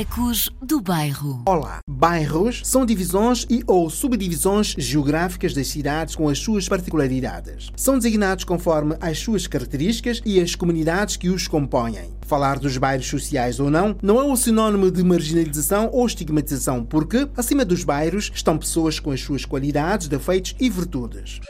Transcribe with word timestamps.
Ecos 0.00 0.48
do 0.62 0.80
Bairro. 0.80 1.42
Olá, 1.46 1.80
bairros 1.86 2.62
são 2.64 2.86
divisões 2.86 3.46
e 3.50 3.62
ou 3.66 3.90
subdivisões 3.90 4.74
geográficas 4.78 5.52
das 5.52 5.66
cidades 5.66 6.16
com 6.16 6.26
as 6.26 6.38
suas 6.38 6.66
particularidades. 6.66 7.70
São 7.76 7.98
designados 7.98 8.44
conforme 8.44 8.96
as 8.98 9.18
suas 9.18 9.46
características 9.46 10.22
e 10.24 10.40
as 10.40 10.54
comunidades 10.54 11.18
que 11.18 11.28
os 11.28 11.46
compõem. 11.46 12.14
Falar 12.22 12.58
dos 12.58 12.78
bairros 12.78 13.08
sociais 13.08 13.60
ou 13.60 13.70
não 13.70 13.94
não 14.02 14.18
é 14.18 14.24
o 14.24 14.34
sinônimo 14.36 14.90
de 14.90 15.04
marginalização 15.04 15.90
ou 15.92 16.06
estigmatização, 16.06 16.82
porque 16.82 17.28
acima 17.36 17.62
dos 17.62 17.84
bairros 17.84 18.32
estão 18.34 18.56
pessoas 18.56 18.98
com 18.98 19.10
as 19.10 19.20
suas 19.20 19.44
qualidades, 19.44 20.08
defeitos 20.08 20.56
e 20.58 20.70
virtudes. 20.70 21.40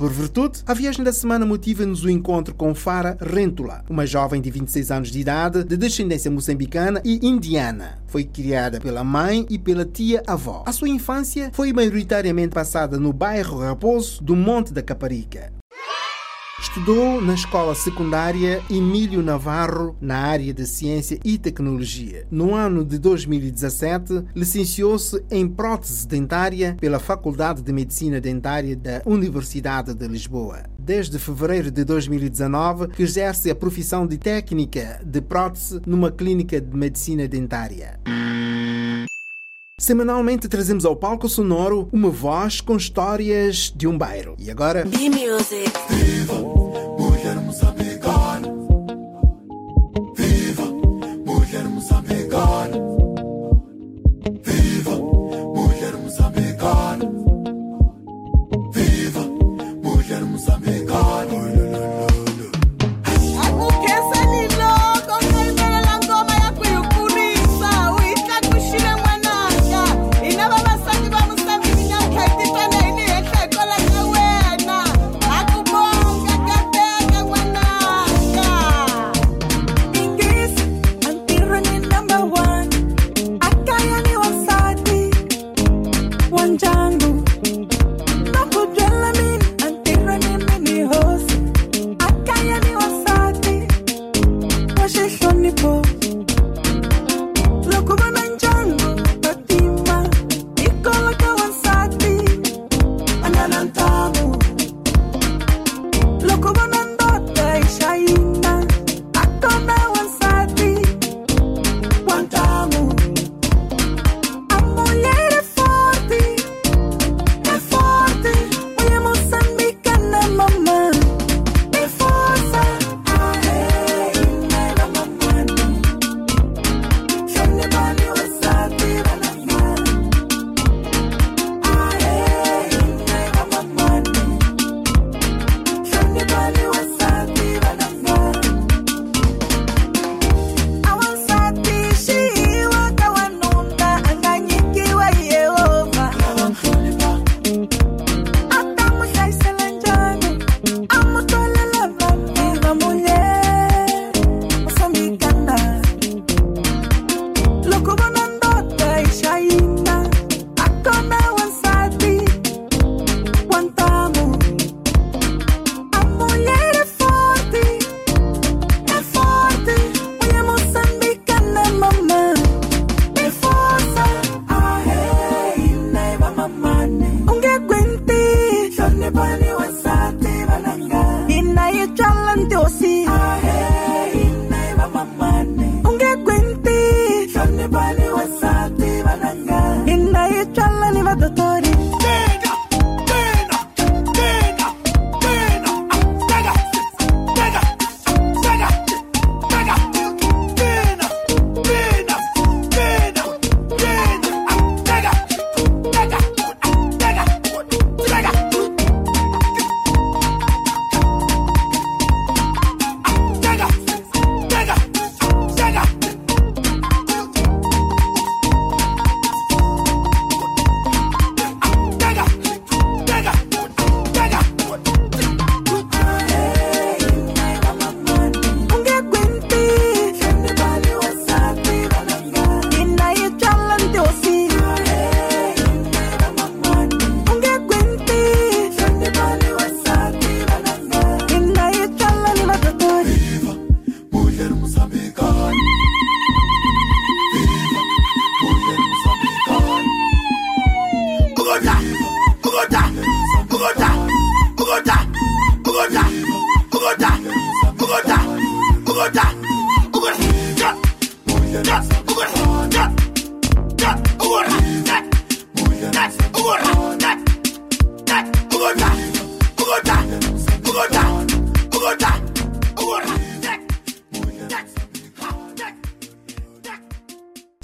Por 0.00 0.10
virtude, 0.10 0.62
a 0.66 0.72
viagem 0.72 1.04
da 1.04 1.12
semana 1.12 1.44
motiva-nos 1.44 2.02
o 2.04 2.08
encontro 2.08 2.54
com 2.54 2.74
Fara 2.74 3.18
Rentula, 3.20 3.84
uma 3.86 4.06
jovem 4.06 4.40
de 4.40 4.50
26 4.50 4.90
anos 4.90 5.10
de 5.10 5.20
idade, 5.20 5.62
de 5.62 5.76
descendência 5.76 6.30
moçambicana 6.30 7.02
e 7.04 7.20
indiana. 7.22 7.98
Foi 8.06 8.24
criada 8.24 8.80
pela 8.80 9.04
mãe 9.04 9.44
e 9.50 9.58
pela 9.58 9.84
tia-avó. 9.84 10.64
A 10.66 10.72
sua 10.72 10.88
infância 10.88 11.50
foi 11.52 11.70
maioritariamente 11.74 12.54
passada 12.54 12.98
no 12.98 13.12
bairro 13.12 13.58
Raposo 13.58 14.24
do 14.24 14.34
Monte 14.34 14.72
da 14.72 14.82
Caparica. 14.82 15.59
Estudou 16.60 17.22
na 17.22 17.32
escola 17.32 17.74
secundária 17.74 18.62
Emílio 18.68 19.22
Navarro 19.22 19.96
na 19.98 20.18
área 20.18 20.52
de 20.52 20.66
ciência 20.66 21.18
e 21.24 21.38
tecnologia. 21.38 22.26
No 22.30 22.54
ano 22.54 22.84
de 22.84 22.98
2017, 22.98 24.26
licenciou-se 24.36 25.24
em 25.30 25.48
prótese 25.48 26.06
dentária 26.06 26.76
pela 26.78 27.00
Faculdade 27.00 27.62
de 27.62 27.72
Medicina 27.72 28.20
Dentária 28.20 28.76
da 28.76 29.00
Universidade 29.06 29.94
de 29.94 30.06
Lisboa. 30.06 30.64
Desde 30.78 31.18
fevereiro 31.18 31.70
de 31.70 31.82
2019, 31.82 32.88
que 32.88 33.02
exerce 33.02 33.50
a 33.50 33.54
profissão 33.54 34.06
de 34.06 34.18
técnica 34.18 35.00
de 35.02 35.22
prótese 35.22 35.80
numa 35.86 36.10
clínica 36.10 36.60
de 36.60 36.76
medicina 36.76 37.26
dentária. 37.26 37.98
Semanalmente 39.90 40.46
trazemos 40.46 40.84
ao 40.84 40.94
palco 40.94 41.28
sonoro 41.28 41.88
uma 41.92 42.10
voz 42.10 42.60
com 42.60 42.76
histórias 42.76 43.72
de 43.74 43.88
um 43.88 43.98
bairro. 43.98 44.36
E 44.38 44.48
agora? 44.48 44.84
B-Music. 44.84 46.59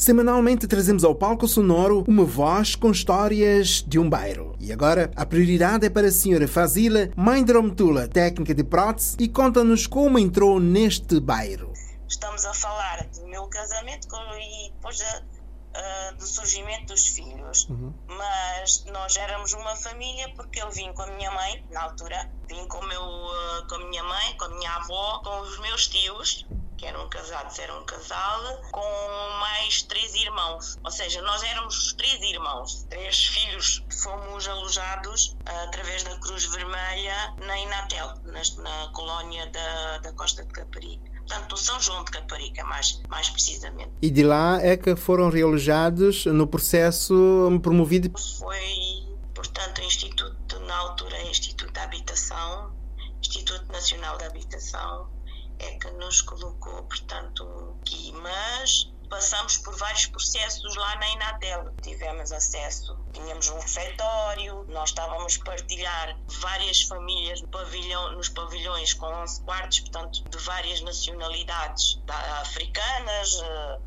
Semanalmente 0.06 0.68
trazemos 0.68 1.02
ao 1.02 1.16
palco 1.16 1.48
sonoro 1.48 2.04
uma 2.06 2.24
voz 2.24 2.76
com 2.76 2.92
histórias 2.92 3.82
de 3.84 3.98
um 3.98 4.08
bairro. 4.08 4.54
E 4.60 4.72
agora, 4.72 5.10
a 5.16 5.26
prioridade 5.26 5.84
é 5.84 5.90
para 5.90 6.06
a 6.06 6.12
senhora 6.12 6.46
Fazila, 6.46 7.10
mãe 7.16 7.42
de 7.42 7.52
Romtula, 7.52 8.06
técnica 8.06 8.54
de 8.54 8.62
prótese, 8.62 9.16
e 9.18 9.26
conta-nos 9.28 9.88
como 9.88 10.16
entrou 10.16 10.60
neste 10.60 11.18
bairro. 11.18 11.72
Estamos 12.08 12.44
a 12.44 12.54
falar 12.54 13.04
do 13.16 13.26
meu 13.26 13.48
casamento 13.48 14.06
com- 14.06 14.16
e 14.38 14.70
depois 14.76 15.02
ah, 15.02 16.12
do 16.16 16.24
surgimento 16.24 16.86
dos 16.94 17.08
filhos. 17.08 17.68
Mas 18.06 18.84
nós 18.92 19.16
éramos 19.16 19.54
uma 19.54 19.74
família 19.74 20.32
porque 20.36 20.62
eu 20.62 20.70
vim 20.70 20.92
com 20.92 21.02
a 21.02 21.06
minha 21.16 21.32
mãe, 21.32 21.64
na 21.72 21.82
altura, 21.82 22.30
vim 22.48 22.64
com, 22.68 22.80
meu, 22.86 23.02
ah, 23.02 23.66
com 23.68 23.74
a 23.74 23.88
minha 23.88 24.04
mãe, 24.04 24.36
com 24.38 24.44
a 24.44 24.48
minha 24.50 24.70
avó, 24.70 25.20
com 25.24 25.40
os 25.40 25.58
meus 25.58 25.88
tios, 25.88 26.46
que 26.76 26.86
eram 26.86 27.08
casados, 27.08 27.58
eram 27.58 27.80
um 27.80 27.84
casal, 27.84 28.62
com 28.70 29.30
mais 29.40 29.82
três 29.82 30.14
irmãos. 30.14 30.78
Ou 30.84 30.90
seja, 30.90 31.22
nós 31.22 31.42
éramos 31.42 31.92
três 31.94 32.20
irmãos, 32.22 32.86
três 32.88 33.24
filhos. 33.26 33.82
Fomos 34.02 34.46
alojados 34.46 35.36
ah, 35.46 35.64
através 35.64 36.02
da 36.02 36.16
Cruz 36.18 36.44
Vermelha 36.46 37.34
na 37.38 37.58
Inatel, 37.58 38.14
na, 38.24 38.88
colónia 38.92 39.46
da, 39.50 39.98
da 39.98 40.12
Costa 40.12 40.44
de 40.44 40.52
Caparica. 40.52 41.16
Portanto, 41.26 41.56
São 41.56 41.80
João 41.80 42.04
de 42.04 42.12
Caparica, 42.12 42.64
mais, 42.64 43.00
mais 43.08 43.28
precisamente. 43.30 43.90
E 44.00 44.10
de 44.10 44.22
lá 44.22 44.60
é 44.62 44.76
que 44.76 44.94
foram 44.94 45.28
realojados 45.28 46.24
no 46.26 46.46
processo 46.46 47.14
promovido. 47.62 48.16
Foi, 48.38 49.16
portanto, 49.34 49.78
o 49.78 49.84
Instituto, 49.84 50.60
na 50.60 50.76
altura, 50.76 51.20
Instituto 51.22 51.72
da 51.72 51.82
Habitação, 51.82 52.72
Instituto 53.20 53.72
Nacional 53.72 54.16
da 54.18 54.26
Habitação, 54.26 55.08
é 55.58 55.70
que 55.78 55.90
nos 55.92 56.20
colocou, 56.22 56.82
portanto, 56.84 57.78
aqui. 57.80 58.12
Mas 58.12 58.92
passamos 59.08 59.58
por 59.58 59.76
vários 59.76 60.06
processos 60.06 60.74
lá 60.76 60.96
na 60.96 61.08
Inatel. 61.10 61.72
Tivemos 61.80 62.32
acesso, 62.32 62.98
tínhamos 63.12 63.48
um 63.48 63.58
refeitório, 63.58 64.64
nós 64.68 64.90
estávamos 64.90 65.38
a 65.40 65.44
partilhar 65.44 66.18
várias 66.40 66.82
famílias 66.82 67.40
no 67.40 67.48
pavilhão, 67.48 68.12
nos 68.12 68.28
pavilhões 68.28 68.94
com 68.94 69.06
11 69.06 69.42
quartos, 69.42 69.80
portanto, 69.80 70.24
de 70.28 70.38
várias 70.38 70.80
nacionalidades 70.80 72.00
da- 72.04 72.40
africanas, 72.40 73.40
eh, 73.42 73.78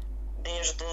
desde 0.42 0.86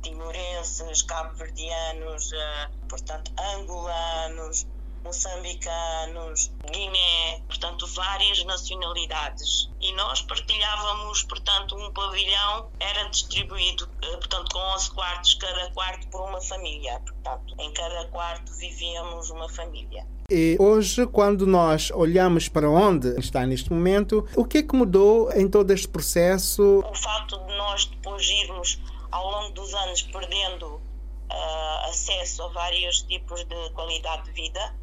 timorenses, 0.00 1.02
cabo-verdianos, 1.02 2.32
eh, 2.32 2.70
portanto, 2.88 3.32
angolanos, 3.36 4.64
moçambicanos, 5.04 6.50
Guiné, 6.70 7.40
portanto, 7.46 7.86
várias 7.88 8.44
nacionalidades. 8.44 9.70
E 9.80 9.92
nós 9.94 10.22
partilhávamos, 10.22 11.22
portanto, 11.24 11.76
um 11.76 11.92
pavilhão 11.92 12.68
era 12.78 13.08
distribuído, 13.08 13.88
eh, 14.02 14.16
portanto, 14.16 14.52
com 14.52 14.58
11 14.58 14.90
quartos, 14.92 15.34
cada 15.34 15.70
quarto 15.70 16.08
por 16.08 16.22
uma 16.28 16.40
família. 16.40 17.00
Portanto, 17.00 17.54
em 17.58 17.72
cada 17.72 18.06
quarto 18.08 18.52
vivíamos 18.54 19.30
uma 19.30 19.48
família. 19.48 20.06
E 20.30 20.56
hoje, 20.58 21.06
quando 21.06 21.46
nós 21.46 21.90
olhamos 21.90 22.48
para 22.48 22.70
onde 22.70 23.08
está 23.18 23.44
neste 23.44 23.70
momento, 23.72 24.26
o 24.36 24.44
que 24.44 24.58
é 24.58 24.62
que 24.62 24.74
mudou 24.74 25.30
em 25.32 25.48
todo 25.48 25.70
este 25.72 25.88
processo? 25.88 26.80
o 26.80 26.94
facto 26.94 27.38
de 27.38 27.56
nós 27.56 27.84
depois 27.86 28.26
irmos 28.28 28.78
ao 29.10 29.30
longo 29.30 29.50
dos 29.52 29.74
anos 29.74 30.02
perdendo 30.02 30.80
ah, 31.28 31.86
acesso 31.88 32.42
a 32.44 32.48
vários 32.48 33.02
tipos 33.02 33.44
de 33.44 33.70
qualidade 33.70 34.24
de 34.24 34.32
vida, 34.32 34.74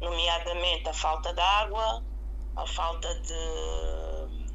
nomeadamente 0.00 0.88
a 0.88 0.94
falta 0.94 1.32
de 1.34 1.40
água, 1.40 2.04
a 2.56 2.66
falta 2.66 3.08
de, 3.22 4.50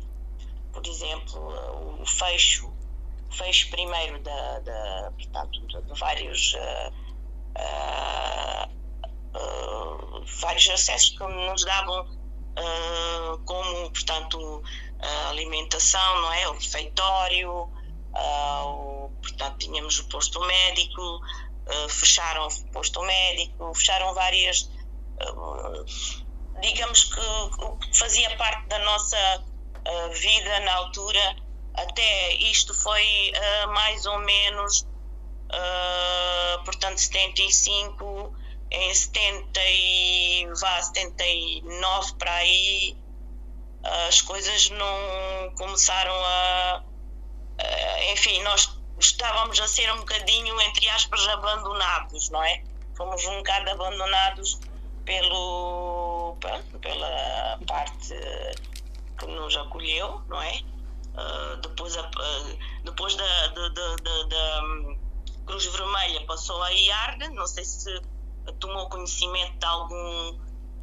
por 0.72 0.86
exemplo, 0.86 2.02
o 2.02 2.06
fecho, 2.06 2.68
o 2.68 3.36
fecho 3.36 3.70
primeiro 3.70 4.22
da, 4.22 4.60
da, 4.60 5.12
portanto, 5.18 5.68
de, 5.68 5.82
de 5.84 6.00
vários 6.00 6.56
ah, 6.56 6.92
ah, 7.58 8.70
vários 10.42 10.70
acessos 10.70 11.18
que 11.18 11.24
nos 11.26 11.64
davam 11.66 12.06
como, 13.46 13.92
portanto, 13.92 14.64
a 15.00 15.30
alimentação, 15.30 16.22
não 16.22 16.32
é? 16.34 16.48
O 16.50 16.54
refeitório, 16.54 17.70
o- 18.14 19.12
portanto, 19.22 19.58
tínhamos 19.60 20.00
o 20.00 20.08
posto 20.10 20.40
médico, 20.42 21.20
fecharam 21.90 22.48
o 22.48 22.72
posto 22.72 23.02
médico, 23.04 23.74
fecharam 23.76 24.14
várias, 24.14 24.70
digamos 26.62 27.04
que 27.06 27.22
fazia 27.94 28.36
parte 28.38 28.68
da 28.70 28.80
nossa 28.80 29.18
ah, 29.86 30.08
vida 30.10 30.60
na 30.62 30.74
altura, 30.76 31.36
até 31.76 32.34
isto 32.36 32.74
foi 32.74 33.32
ah, 33.36 33.68
mais 33.68 34.06
ou 34.06 34.20
menos, 34.20 34.86
portanto, 36.66 36.98
75, 37.00 38.34
em 38.72 38.94
70 38.94 39.60
e, 39.64 40.48
vá, 40.60 40.82
79 40.82 42.14
para 42.18 42.34
aí, 42.34 42.98
as 44.08 44.22
coisas 44.22 44.70
não 44.72 45.54
começaram 45.56 46.14
a, 46.26 46.84
a- 47.60 48.06
enfim, 48.12 48.42
nós 48.44 48.68
estávamos 49.00 49.60
a 49.60 49.68
ser 49.68 49.92
um 49.94 50.00
bocadinho, 50.00 50.60
entre 50.62 50.90
aspas, 50.90 51.28
abandonados, 51.28 52.30
não 52.32 52.44
é? 52.44 52.64
Fomos 52.98 53.24
um 53.26 53.38
bocado 53.38 53.70
abandonados 53.72 54.60
pelo, 55.06 56.36
pronto, 56.40 56.80
pela 56.80 57.60
parte 57.68 58.14
que 59.18 59.26
nos 59.28 59.56
acolheu, 59.56 60.22
não 60.28 60.42
é? 60.42 60.62
Ah, 61.16 61.58
depois 61.62 61.96
a- 61.98 62.02
ah, 62.18 62.56
depois 62.84 63.16
da, 63.16 63.48
da, 63.48 63.70
da- 63.70 64.24
da- 64.28 64.62
hum, 64.64 65.00
Cruz 65.46 65.66
Vermelha 65.68 66.26
passou 66.26 66.62
a 66.64 66.70
IARD, 66.72 67.30
não 67.30 67.48
sei 67.48 67.64
se 67.64 68.02
tomou 68.60 68.90
conhecimento 68.90 69.58
de 69.60 69.66
algum 69.66 70.40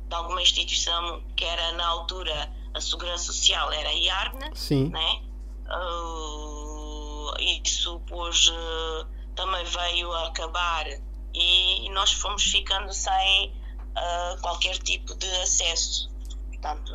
de 0.09 0.15
alguma 0.17 0.43
instituição 0.43 1.23
que 1.37 1.45
era 1.45 1.73
na 1.73 1.87
altura 1.87 2.53
a 2.75 2.81
Segurança 2.81 3.25
Social, 3.25 3.73
era 3.73 3.89
a 3.89 3.93
IARN, 3.93 4.55
Sim. 4.55 4.89
né? 4.91 5.23
Ah, 5.69 7.35
isso 7.41 7.99
depois 7.99 8.51
ah, 8.53 9.07
também 9.35 9.65
veio 9.65 10.13
a 10.13 10.29
acabar 10.29 10.87
e 11.35 11.89
nós 11.91 12.13
fomos 12.13 12.43
ficando 12.45 12.93
sem 12.93 13.53
ah, 13.97 14.37
qualquer 14.41 14.79
tipo 14.79 15.15
de 15.15 15.31
acesso. 15.43 16.11
Portanto, 16.49 16.93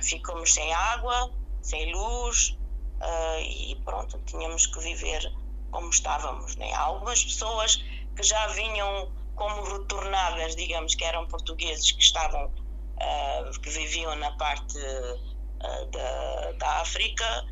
ficamos 0.00 0.54
sem 0.54 0.72
água, 0.72 1.30
sem 1.62 1.92
luz 1.92 2.56
ah, 3.00 3.40
e 3.40 3.76
pronto, 3.84 4.18
tínhamos 4.26 4.66
que 4.66 4.80
viver 4.80 5.32
como 5.70 5.90
estávamos. 5.90 6.56
Né? 6.56 6.72
Há 6.72 6.80
algumas 6.80 7.24
pessoas 7.24 7.76
que 8.16 8.22
já 8.22 8.46
vinham 8.48 9.10
como 9.34 9.62
retornadas, 9.62 10.56
digamos, 10.56 10.94
que 10.94 11.04
eram 11.04 11.26
portugueses 11.26 11.92
que 11.92 12.02
estavam, 12.02 12.50
ah, 13.00 13.50
que 13.62 13.70
viviam 13.70 14.14
na 14.16 14.32
parte 14.32 14.78
ah, 15.60 15.84
da, 15.90 16.52
da 16.52 16.80
África, 16.80 17.46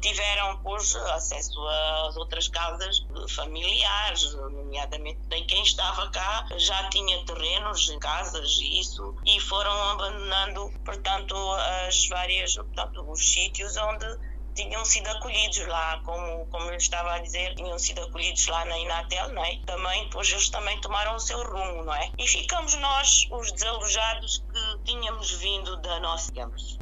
tiveram 0.00 0.58
pois, 0.62 0.94
acesso 0.94 1.60
às 2.06 2.16
outras 2.16 2.48
casas 2.48 2.96
familiares, 3.34 4.34
nomeadamente 4.34 5.20
nem 5.30 5.46
quem 5.46 5.62
estava 5.62 6.08
cá 6.10 6.46
já 6.56 6.88
tinha 6.88 7.24
terrenos, 7.24 7.86
casas 8.00 8.50
e 8.58 8.80
isso, 8.80 9.14
e 9.24 9.40
foram 9.40 9.72
abandonando, 9.90 10.70
portanto, 10.84 11.34
as 11.86 12.08
várias, 12.08 12.54
portanto, 12.54 13.10
os 13.10 13.32
sítios 13.32 13.76
onde 13.76 14.06
tinham 14.56 14.84
sido 14.84 15.08
acolhidos 15.08 15.66
lá, 15.66 16.00
como, 16.02 16.46
como 16.46 16.70
eu 16.70 16.76
estava 16.76 17.14
a 17.14 17.18
dizer, 17.18 17.54
tinham 17.54 17.78
sido 17.78 18.02
acolhidos 18.02 18.46
lá 18.48 18.64
na 18.64 18.78
Inatel, 18.78 19.28
não 19.34 19.44
é? 19.44 19.60
Também, 19.66 20.04
depois 20.04 20.30
eles 20.32 20.48
também 20.48 20.80
tomaram 20.80 21.14
o 21.14 21.20
seu 21.20 21.42
rumo, 21.44 21.84
não 21.84 21.94
é? 21.94 22.10
E 22.18 22.26
ficamos 22.26 22.74
nós, 22.76 23.26
os 23.30 23.52
desalojados, 23.52 24.42
que 24.52 24.78
tínhamos 24.84 25.30
vindo 25.32 25.76
da 25.76 26.00
nossa, 26.00 26.32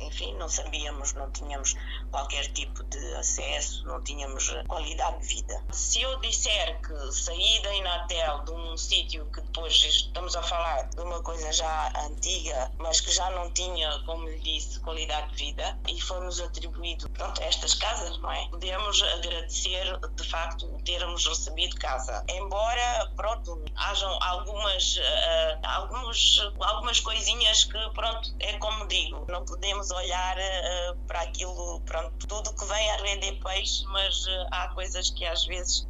enfim, 0.01 0.35
não 0.35 0.49
sabíamos, 0.49 1.13
não 1.15 1.31
tínhamos 1.33 1.75
qualquer 2.11 2.47
tipo 2.53 2.85
de 2.85 3.15
acesso, 3.17 3.85
não 3.87 4.01
tínhamos 4.03 4.55
qualidade 4.69 5.21
de 5.21 5.35
vida. 5.35 5.65
Se 5.73 6.01
eu 6.01 6.21
disser 6.21 6.81
que 6.81 7.13
saí 7.13 7.61
da 7.63 7.75
Inatel 7.75 8.45
de 8.45 8.53
um 8.53 8.77
sítio 8.77 9.27
que 9.33 9.41
depois 9.41 9.75
estamos 9.75 10.37
a 10.37 10.43
falar 10.43 10.89
de 10.91 11.01
uma 11.01 11.21
coisa 11.23 11.53
já 11.53 11.93
antiga, 12.07 12.71
mas 12.79 13.01
que 13.01 13.11
já 13.11 13.29
não 13.31 13.51
tinha, 13.51 14.01
como 14.07 14.29
lhe 14.29 14.39
disse, 14.39 14.79
qualidade 14.81 15.31
de 15.31 15.47
vida, 15.47 15.77
e 15.89 16.01
foi-nos 16.01 16.41
atribuído, 16.41 17.11
pronto, 17.11 17.43
estas 17.65 17.75
casas, 17.75 18.19
não 18.19 18.31
é? 18.31 18.47
Podemos 18.49 19.03
agradecer, 19.03 19.99
de 20.15 20.29
facto, 20.29 20.67
termos 20.85 21.27
recebido 21.27 21.77
casa. 21.77 22.25
Embora, 22.29 23.11
pronto, 23.17 23.63
hajam 23.75 24.19
algumas, 24.23 24.99
eh, 24.99 25.59
alguns, 25.63 26.41
algumas 26.61 27.01
coisinhas 27.01 27.65
que, 27.65 27.91
pronto, 27.95 28.35
é 28.41 28.59
como 28.59 28.87
digo, 28.87 29.25
não 29.29 29.45
podemos 29.45 29.91
olhar 29.91 30.37
eh, 30.39 30.95
para 31.07 31.23
aquilo, 31.23 31.81
pronto, 31.87 32.27
tudo 32.27 32.55
que 32.55 32.65
vem 32.67 32.91
a 32.91 32.97
render 32.97 33.41
peixe, 33.43 33.85
mas 33.87 34.27
eh, 34.27 34.47
há 34.51 34.69
coisas 34.69 35.11
que 35.11 35.25
às 35.25 35.45
vezes 35.47 35.87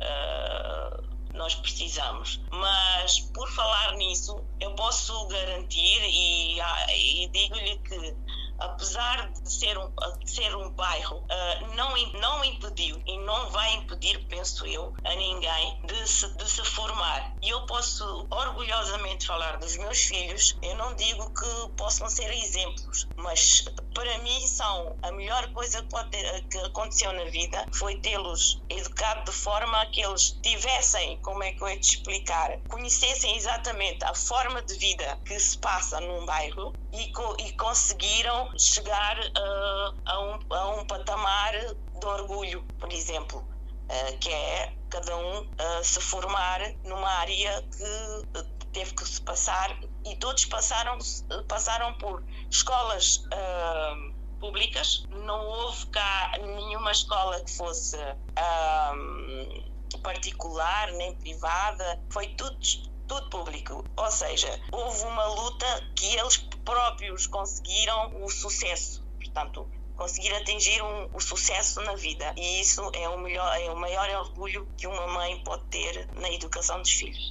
nós 1.35 1.55
precisamos. 1.57 2.41
Mas 2.51 3.21
por 3.35 3.51
falar 3.51 3.93
nisso, 3.97 4.43
eu 4.61 4.75
posso 4.77 5.27
garantir 5.27 6.01
e, 6.09 6.61
ah, 6.61 6.87
e 6.95 7.29
digo-lhe 7.29 7.77
que 7.79 8.15
apesar 8.59 9.31
de 9.31 9.53
ser 9.53 9.77
um, 9.79 9.91
de 10.21 10.31
ser 10.31 10.55
um 10.57 10.71
bairro, 10.71 11.17
uh, 11.19 11.75
não, 11.75 11.95
não 12.21 12.45
impediu 12.45 13.03
e 13.07 13.19
não 13.19 13.51
vai 13.51 13.75
impedir, 13.75 14.27
penso 14.29 14.67
eu, 14.67 14.93
a 15.05 15.15
ninguém 15.15 15.81
de 15.85 16.09
se, 16.09 16.29
de 16.37 16.49
se 16.49 16.65
formar. 16.65 17.37
E 17.43 17.51
eu 17.51 17.67
posso 17.67 18.27
orgulhosamente 18.31 19.27
falar 19.27 19.59
dos 19.59 19.77
meus 19.77 19.99
filhos, 19.99 20.57
eu 20.63 20.77
não 20.77 20.95
digo 20.95 21.33
que 21.35 21.69
possam 21.77 22.09
ser 22.09 22.31
exemplos, 22.31 23.09
mas 23.17 23.65
para 23.95 24.19
mim 24.19 24.47
são 24.47 24.97
a 25.03 25.13
melhor 25.13 25.53
coisa 25.53 25.83
que, 25.83 25.89
pode 25.89 26.11
ter, 26.11 26.49
que 26.49 26.59
aconteceu 26.59 27.13
na 27.13 27.25
vida 27.25 27.69
foi 27.73 27.97
tê-los 28.01 28.63
educado 28.69 29.25
de 29.25 29.33
forma 29.33 29.81
a 29.81 29.87
que 29.87 30.01
eles 30.01 30.39
tivessem, 30.43 31.19
como 31.23 31.43
é 31.43 31.53
que 31.53 31.63
eu 31.63 31.69
ia 31.69 31.79
te 31.79 31.97
explicar, 31.97 32.59
conhecessem 32.69 33.37
exatamente 33.37 34.05
a 34.05 34.15
forma 34.15 34.63
de 34.63 34.75
vida 34.77 35.19
que 35.25 35.39
se 35.39 35.59
passa 35.59 36.01
num 36.01 36.25
bairro 36.27 36.75
e, 36.93 37.13
e 37.41 37.53
conseguiram 37.57 38.44
chegar 38.59 39.19
uh, 39.19 39.95
a, 40.05 40.21
um, 40.21 40.39
a 40.51 40.69
um 40.77 40.87
patamar 40.87 41.53
de 41.53 42.07
orgulho, 42.07 42.63
por 42.79 42.93
exemplo, 42.93 43.41
uh, 43.41 44.19
que 44.19 44.31
é 44.31 44.75
cada 44.91 45.17
um 45.17 45.41
uh, 45.41 45.85
se 45.85 46.01
formar 46.01 46.61
numa 46.85 47.09
área 47.09 47.63
que 47.63 48.45
teve 48.73 48.95
que 48.95 49.05
se 49.07 49.21
passar 49.23 49.79
e 50.05 50.17
todos 50.17 50.45
passaram, 50.47 50.99
passaram 51.49 51.95
por 51.95 52.25
escolas 52.51 53.23
públicas. 54.41 55.05
Não 55.11 55.47
houve 55.47 55.87
cá 55.87 56.33
nenhuma 56.39 56.91
escola 56.91 57.41
que 57.41 57.57
fosse 57.57 57.97
particular 60.03 60.91
nem 60.93 61.15
privada, 61.17 62.01
foi 62.11 62.29
tudo 62.35 62.59
público. 63.23 63.85
Ou 63.97 64.11
seja, 64.11 64.61
houve 64.71 65.05
uma 65.05 65.27
luta 65.27 65.67
que 65.95 66.17
eles 66.17 66.37
próprios 66.65 67.27
conseguiram 67.27 68.23
o 68.23 68.31
sucesso. 68.31 69.03
Portanto, 69.19 69.69
conseguir 69.97 70.35
atingir 70.35 70.83
um, 70.83 71.09
o 71.15 71.21
sucesso 71.21 71.81
na 71.83 71.95
vida. 71.95 72.33
E 72.37 72.61
isso 72.61 72.91
é 72.93 73.09
o, 73.09 73.19
melhor, 73.19 73.57
é 73.61 73.71
o 73.71 73.77
maior 73.77 74.09
orgulho 74.27 74.67
que 74.77 74.87
uma 74.87 75.07
mãe 75.07 75.43
pode 75.45 75.65
ter 75.65 76.09
na 76.15 76.31
educação 76.31 76.81
dos 76.81 76.91
filhos. 76.91 77.31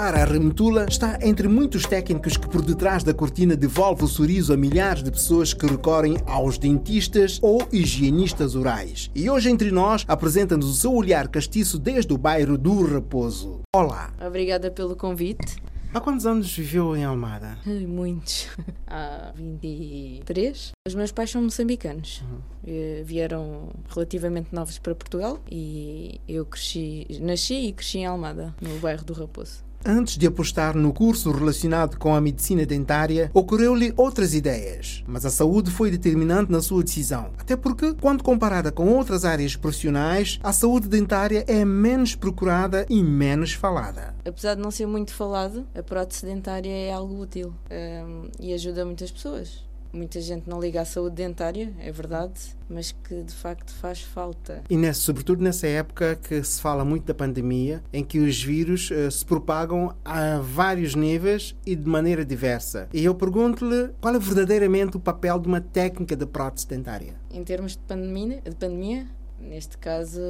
Fara 0.00 0.24
Remetula 0.24 0.86
está 0.88 1.18
entre 1.20 1.46
muitos 1.46 1.84
técnicos 1.84 2.38
que 2.38 2.48
por 2.48 2.62
detrás 2.62 3.04
da 3.04 3.12
cortina 3.12 3.54
devolve 3.54 4.04
o 4.04 4.08
sorriso 4.08 4.50
a 4.50 4.56
milhares 4.56 5.02
de 5.02 5.10
pessoas 5.10 5.52
que 5.52 5.66
recorrem 5.66 6.16
aos 6.24 6.56
dentistas 6.56 7.38
ou 7.42 7.68
higienistas 7.70 8.56
orais. 8.56 9.10
E 9.14 9.28
hoje 9.28 9.50
entre 9.50 9.70
nós 9.70 10.06
apresenta-nos 10.08 10.70
o 10.70 10.72
seu 10.72 10.94
olhar 10.94 11.28
castiço 11.28 11.78
desde 11.78 12.14
o 12.14 12.16
bairro 12.16 12.56
do 12.56 12.82
Repouso. 12.82 13.60
Olá! 13.76 14.10
Obrigada 14.26 14.70
pelo 14.70 14.96
convite. 14.96 15.58
Há 15.92 16.00
quantos 16.00 16.24
anos 16.24 16.50
viveu 16.50 16.96
em 16.96 17.04
Almada? 17.04 17.58
Muitos. 17.86 18.48
Há 18.88 19.32
23. 19.34 20.70
Os 20.88 20.94
meus 20.94 21.12
pais 21.12 21.30
são 21.30 21.42
moçambicanos. 21.42 22.22
Uhum. 22.22 23.04
Vieram 23.04 23.68
relativamente 23.90 24.48
novos 24.54 24.78
para 24.78 24.94
Portugal 24.94 25.38
e 25.50 26.22
eu 26.26 26.46
cresci, 26.46 27.06
nasci 27.20 27.66
e 27.66 27.72
cresci 27.74 27.98
em 27.98 28.06
Almada, 28.06 28.54
no 28.62 28.78
bairro 28.78 29.04
do 29.04 29.12
Raposo. 29.12 29.68
Antes 29.84 30.18
de 30.18 30.26
apostar 30.26 30.76
no 30.76 30.92
curso 30.92 31.32
relacionado 31.32 31.98
com 31.98 32.14
a 32.14 32.20
medicina 32.20 32.66
dentária, 32.66 33.30
ocorreu-lhe 33.32 33.94
outras 33.96 34.34
ideias, 34.34 35.02
mas 35.06 35.24
a 35.24 35.30
saúde 35.30 35.70
foi 35.70 35.90
determinante 35.90 36.52
na 36.52 36.60
sua 36.60 36.84
decisão. 36.84 37.30
Até 37.38 37.56
porque, 37.56 37.94
quando 37.94 38.22
comparada 38.22 38.70
com 38.70 38.88
outras 38.88 39.24
áreas 39.24 39.56
profissionais, 39.56 40.38
a 40.42 40.52
saúde 40.52 40.86
dentária 40.86 41.44
é 41.48 41.64
menos 41.64 42.14
procurada 42.14 42.84
e 42.90 43.02
menos 43.02 43.54
falada. 43.54 44.14
Apesar 44.22 44.54
de 44.54 44.60
não 44.60 44.70
ser 44.70 44.86
muito 44.86 45.14
falado, 45.14 45.66
a 45.74 45.82
prótese 45.82 46.26
dentária 46.26 46.70
é 46.70 46.92
algo 46.92 47.18
útil 47.18 47.54
um, 47.70 48.28
e 48.38 48.52
ajuda 48.52 48.84
muitas 48.84 49.10
pessoas 49.10 49.69
muita 49.92 50.20
gente 50.20 50.48
não 50.48 50.60
liga 50.60 50.80
à 50.80 50.84
saúde 50.84 51.16
dentária, 51.16 51.72
é 51.78 51.90
verdade, 51.90 52.40
mas 52.68 52.92
que 52.92 53.22
de 53.22 53.34
facto 53.34 53.72
faz 53.72 54.00
falta. 54.02 54.62
E 54.70 54.76
nessa, 54.76 55.00
sobretudo 55.00 55.42
nessa 55.42 55.66
época 55.66 56.16
que 56.16 56.42
se 56.42 56.60
fala 56.60 56.84
muito 56.84 57.04
da 57.04 57.14
pandemia, 57.14 57.82
em 57.92 58.04
que 58.04 58.18
os 58.18 58.42
vírus 58.42 58.90
uh, 58.90 59.10
se 59.10 59.24
propagam 59.24 59.94
a 60.04 60.38
vários 60.38 60.94
níveis 60.94 61.56
e 61.66 61.74
de 61.74 61.88
maneira 61.88 62.24
diversa. 62.24 62.88
E 62.92 63.04
eu 63.04 63.14
pergunto-lhe 63.14 63.90
qual 64.00 64.14
é 64.14 64.18
verdadeiramente 64.18 64.96
o 64.96 65.00
papel 65.00 65.38
de 65.38 65.48
uma 65.48 65.60
técnica 65.60 66.16
de 66.16 66.26
prótese 66.26 66.68
dentária? 66.68 67.14
Em 67.30 67.42
termos 67.44 67.72
de 67.72 67.78
pandemia, 67.78 68.40
de 68.42 68.56
pandemia 68.56 69.06
neste 69.40 69.78
caso 69.78 70.20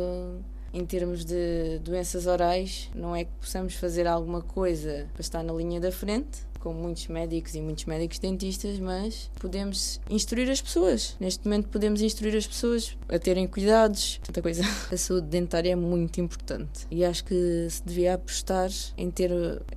em 0.73 0.87
termos 0.87 1.25
de 1.25 1.81
doenças 1.81 2.27
orais, 2.27 2.91
não 2.95 3.15
é 3.15 3.25
que 3.25 3.31
possamos 3.41 3.75
fazer 3.75 4.07
alguma 4.07 4.41
coisa 4.41 5.09
para 5.13 5.21
estar 5.21 5.43
na 5.43 5.53
linha 5.53 5.81
da 5.81 5.91
frente, 5.91 6.47
com 6.61 6.73
muitos 6.73 7.09
médicos 7.09 7.55
e 7.55 7.61
muitos 7.61 7.87
médicos 7.87 8.19
dentistas, 8.19 8.79
mas 8.79 9.31
podemos 9.41 10.01
instruir 10.09 10.49
as 10.51 10.61
pessoas. 10.61 11.17
Neste 11.19 11.45
momento 11.45 11.69
podemos 11.69 12.01
instruir 12.03 12.37
as 12.37 12.47
pessoas 12.47 12.97
a 13.09 13.19
terem 13.19 13.47
cuidados, 13.47 14.21
tanta 14.23 14.41
coisa. 14.41 14.63
A 14.93 14.97
saúde 14.97 15.29
dentária 15.29 15.73
é 15.73 15.77
muito 15.77 16.21
importante 16.21 16.87
e 16.91 17.05
acho 17.05 17.25
que 17.25 17.67
se 17.71 17.83
devia 17.85 18.15
apostar 18.15 18.71
em 18.97 19.11
ter 19.11 19.31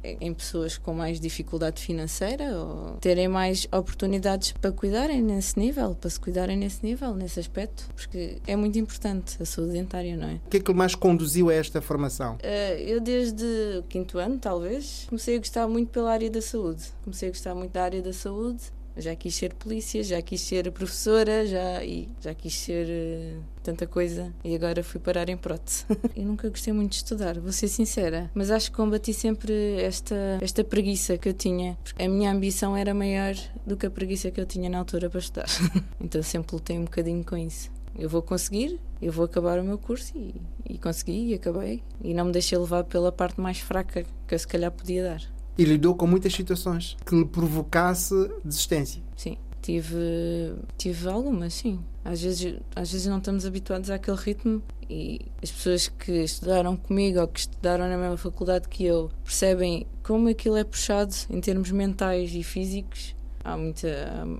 em 0.03 0.33
pessoas 0.33 0.77
com 0.77 0.93
mais 0.93 1.19
dificuldade 1.19 1.81
financeira 1.81 2.57
ou 2.57 2.97
terem 2.97 3.27
mais 3.27 3.67
oportunidades 3.71 4.51
para 4.51 4.71
cuidarem 4.71 5.21
nesse 5.21 5.57
nível, 5.57 5.95
para 5.95 6.09
se 6.09 6.19
cuidarem 6.19 6.57
nesse 6.57 6.83
nível, 6.85 7.15
nesse 7.15 7.39
aspecto, 7.39 7.87
porque 7.95 8.37
é 8.45 8.55
muito 8.55 8.77
importante 8.77 9.41
a 9.41 9.45
saúde 9.45 9.73
dentária, 9.73 10.17
não 10.17 10.27
é? 10.27 10.33
O 10.45 10.49
que 10.49 10.57
é 10.57 10.59
que 10.59 10.73
mais 10.73 10.95
conduziu 10.95 11.49
a 11.49 11.53
esta 11.53 11.81
formação? 11.81 12.35
Uh, 12.35 12.79
eu 12.79 12.99
desde 12.99 13.45
o 13.79 13.83
quinto 13.83 14.17
ano, 14.17 14.37
talvez, 14.37 15.05
comecei 15.07 15.35
a 15.35 15.39
gostar 15.39 15.67
muito 15.67 15.89
pela 15.89 16.11
área 16.11 16.29
da 16.29 16.41
saúde 16.41 16.72
saúde. 16.73 16.83
Comecei 17.03 17.29
a 17.29 17.31
gostar 17.31 17.55
muito 17.55 17.71
da 17.71 17.83
área 17.83 18.01
da 18.01 18.13
saúde. 18.13 18.61
Já 18.95 19.15
quis 19.15 19.33
ser 19.33 19.55
polícia, 19.55 20.03
já 20.03 20.21
quis 20.21 20.39
ser 20.39 20.71
professora, 20.71 21.47
já, 21.47 21.83
e 21.83 22.07
já 22.21 22.31
quis 22.35 22.55
ser 22.55 22.85
uh, 22.85 23.43
tanta 23.63 23.87
coisa 23.87 24.31
e 24.43 24.53
agora 24.53 24.83
fui 24.83 24.99
parar 24.99 25.29
em 25.29 25.37
prótese. 25.37 25.85
eu 26.15 26.23
nunca 26.23 26.47
gostei 26.47 26.71
muito 26.71 26.91
de 26.91 26.97
estudar, 26.97 27.39
vou 27.39 27.51
ser 27.51 27.69
sincera, 27.69 28.29
mas 28.35 28.51
acho 28.51 28.69
que 28.69 28.77
combati 28.77 29.11
sempre 29.11 29.81
esta, 29.81 30.37
esta 30.39 30.63
preguiça 30.63 31.17
que 31.17 31.27
eu 31.27 31.33
tinha. 31.33 31.75
A 31.97 32.07
minha 32.07 32.31
ambição 32.31 32.77
era 32.77 32.93
maior 32.93 33.33
do 33.65 33.75
que 33.75 33.87
a 33.87 33.89
preguiça 33.89 34.29
que 34.29 34.39
eu 34.39 34.45
tinha 34.45 34.69
na 34.69 34.77
altura 34.77 35.09
para 35.09 35.19
estudar. 35.19 35.47
então 35.99 36.21
sempre 36.21 36.53
lutei 36.53 36.77
um 36.77 36.83
bocadinho 36.83 37.25
com 37.25 37.35
isso. 37.35 37.71
Eu 37.97 38.07
vou 38.07 38.21
conseguir, 38.21 38.79
eu 39.01 39.11
vou 39.11 39.25
acabar 39.25 39.57
o 39.57 39.63
meu 39.63 39.79
curso 39.79 40.13
e, 40.15 40.35
e 40.69 40.77
consegui 40.77 41.31
e 41.31 41.33
acabei. 41.33 41.81
E 42.03 42.13
não 42.13 42.25
me 42.25 42.31
deixei 42.31 42.59
levar 42.59 42.83
pela 42.83 43.11
parte 43.11 43.41
mais 43.41 43.57
fraca 43.57 44.05
que 44.27 44.35
eu 44.35 44.37
se 44.37 44.47
calhar 44.47 44.71
podia 44.71 45.03
dar 45.03 45.33
e 45.57 45.63
lidou 45.63 45.95
com 45.95 46.07
muitas 46.07 46.33
situações 46.33 46.97
que 47.05 47.15
lhe 47.15 47.25
provocasse 47.25 48.13
desistência. 48.43 49.01
Sim, 49.15 49.37
tive, 49.61 50.55
tive 50.77 51.07
algumas, 51.07 51.53
sim. 51.53 51.79
Às 52.03 52.21
vezes, 52.21 52.59
às 52.75 52.91
vezes 52.91 53.07
não 53.07 53.19
estamos 53.19 53.45
habituados 53.45 53.89
àquele 53.89 54.17
ritmo 54.17 54.61
e 54.89 55.21
as 55.41 55.51
pessoas 55.51 55.87
que 55.87 56.23
estudaram 56.23 56.75
comigo 56.75 57.19
ou 57.19 57.27
que 57.27 57.39
estudaram 57.39 57.87
na 57.87 57.97
mesma 57.97 58.17
faculdade 58.17 58.67
que 58.67 58.83
eu 58.83 59.09
percebem 59.23 59.87
como 60.03 60.27
aquilo 60.27 60.57
é 60.57 60.63
puxado 60.63 61.13
em 61.29 61.39
termos 61.39 61.71
mentais 61.71 62.33
e 62.35 62.43
físicos 62.43 63.15
há, 63.43 63.57
muita, 63.57 63.87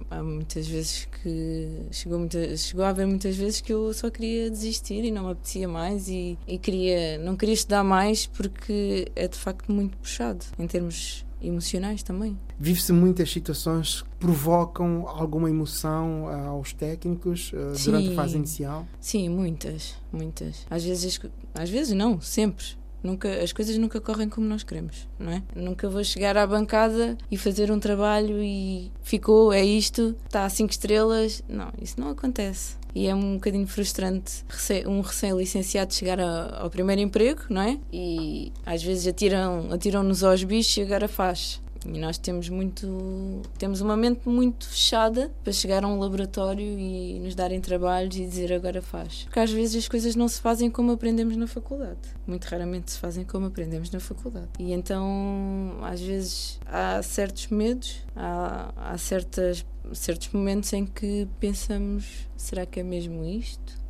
há, 0.10 0.18
há, 0.18 0.24
muitas 0.24 0.68
vezes 0.68 1.08
que 1.22 1.88
chegou, 1.92 2.20
muita, 2.20 2.56
chegou 2.58 2.86
a 2.86 2.90
haver 2.90 3.06
muitas 3.06 3.36
vezes 3.36 3.62
que 3.62 3.74
eu 3.74 3.94
só 3.94 4.10
queria 4.10 4.50
desistir 4.50 5.04
e 5.04 5.12
não 5.12 5.26
me 5.26 5.32
apetecia 5.32 5.68
mais 5.68 6.08
e, 6.08 6.38
e 6.48 6.58
queria, 6.58 7.18
não 7.18 7.36
queria 7.36 7.54
estudar 7.54 7.84
mais 7.84 8.26
porque 8.26 9.08
é 9.16 9.28
de 9.28 9.38
facto 9.38 9.72
muito 9.72 9.98
puxado 9.98 10.46
em 10.58 10.68
termos 10.68 11.26
emocionais 11.42 12.02
também. 12.02 12.40
Vive-se 12.58 12.94
muitas 12.94 13.30
situações 13.30 14.02
que 14.02 14.10
provocam 14.20 15.08
alguma 15.08 15.50
emoção 15.50 16.28
aos 16.28 16.72
técnicos 16.72 17.52
uh, 17.52 17.84
durante 17.84 18.12
a 18.12 18.16
fase 18.16 18.38
inicial? 18.38 18.88
Sim, 19.00 19.30
muitas, 19.30 19.96
muitas. 20.12 20.66
Às 20.70 20.84
vezes, 20.86 21.20
às 21.54 21.70
vezes 21.70 21.94
não, 21.94 22.22
sempre. 22.22 22.66
Nunca, 23.04 23.30
as 23.44 23.52
coisas 23.52 23.78
nunca 23.78 24.00
correm 24.00 24.30
como 24.30 24.48
nós 24.48 24.64
queremos, 24.64 25.08
não 25.20 25.32
é? 25.32 25.44
Nunca 25.54 25.90
vou 25.90 26.04
chegar 26.04 26.38
à 26.38 26.48
bancada 26.48 27.18
e 27.30 27.38
fazer 27.38 27.70
um 27.70 27.80
trabalho 27.80 28.42
e 28.42 28.92
ficou, 29.02 29.52
é 29.52 29.64
isto, 29.64 30.16
está 30.26 30.46
a 30.46 30.50
5 30.50 30.72
estrelas. 30.72 31.44
Não, 31.50 31.72
isso 31.82 32.00
não 32.00 32.10
acontece. 32.10 32.78
E 32.96 33.08
é 33.08 33.16
um 33.16 33.36
bocadinho 33.36 33.66
frustrante 33.66 34.46
um 34.86 35.02
recém-licenciado 35.02 35.94
chegar 35.94 36.20
ao 36.20 36.70
primeiro 36.70 37.02
emprego, 37.02 37.42
não 37.50 37.62
é? 37.62 37.80
E 37.92 38.52
às 38.66 38.84
vezes 38.84 39.08
atiram, 39.08 39.70
atiram-nos 39.72 40.24
aos 40.24 40.44
bichos 40.44 40.78
e 40.78 40.82
agora 40.84 41.08
faz. 41.08 41.63
E 41.86 42.00
nós 42.00 42.18
temos 42.18 42.50
muito 42.50 43.42
temos 43.58 43.82
uma 43.82 43.96
mente 43.96 44.28
muito 44.28 44.68
fechada 44.68 45.32
para 45.44 45.54
chegar 45.54 45.84
a 45.84 45.88
um 45.88 46.00
laboratório 46.00 46.66
e 46.66 47.20
nos 47.20 47.36
darem 47.36 47.60
trabalhos 47.60 48.16
e 48.16 48.26
dizer 48.26 48.54
agora 48.54 48.82
faz. 48.82 49.24
Porque 49.24 49.40
às 49.40 49.52
vezes 49.52 49.84
as 49.84 49.88
coisas 49.88 50.16
não 50.16 50.28
se 50.28 50.42
fazem 50.42 50.70
como 50.70 50.92
aprendemos 50.92 51.36
na 51.36 51.48
faculdade. 51.48 52.00
Muito 52.26 52.46
raramente 52.46 52.92
se 52.92 53.00
fazem 53.00 53.24
como 53.24 53.48
aprendemos 53.48 53.92
na 53.92 54.00
faculdade. 54.00 54.50
E 54.60 54.72
então, 54.72 55.78
às 55.82 56.02
vezes, 56.02 56.60
há 56.66 57.02
certos 57.02 57.48
medos, 57.48 58.02
há, 58.16 58.72
há 58.76 58.98
certas, 58.98 59.66
certos 59.94 60.30
momentos 60.30 60.72
em 60.74 60.86
que 60.86 61.28
pensamos: 61.40 62.28
será 62.38 62.66
que 62.66 62.80
é 62.80 62.84
mesmo 62.84 63.26
isto? 63.26 63.82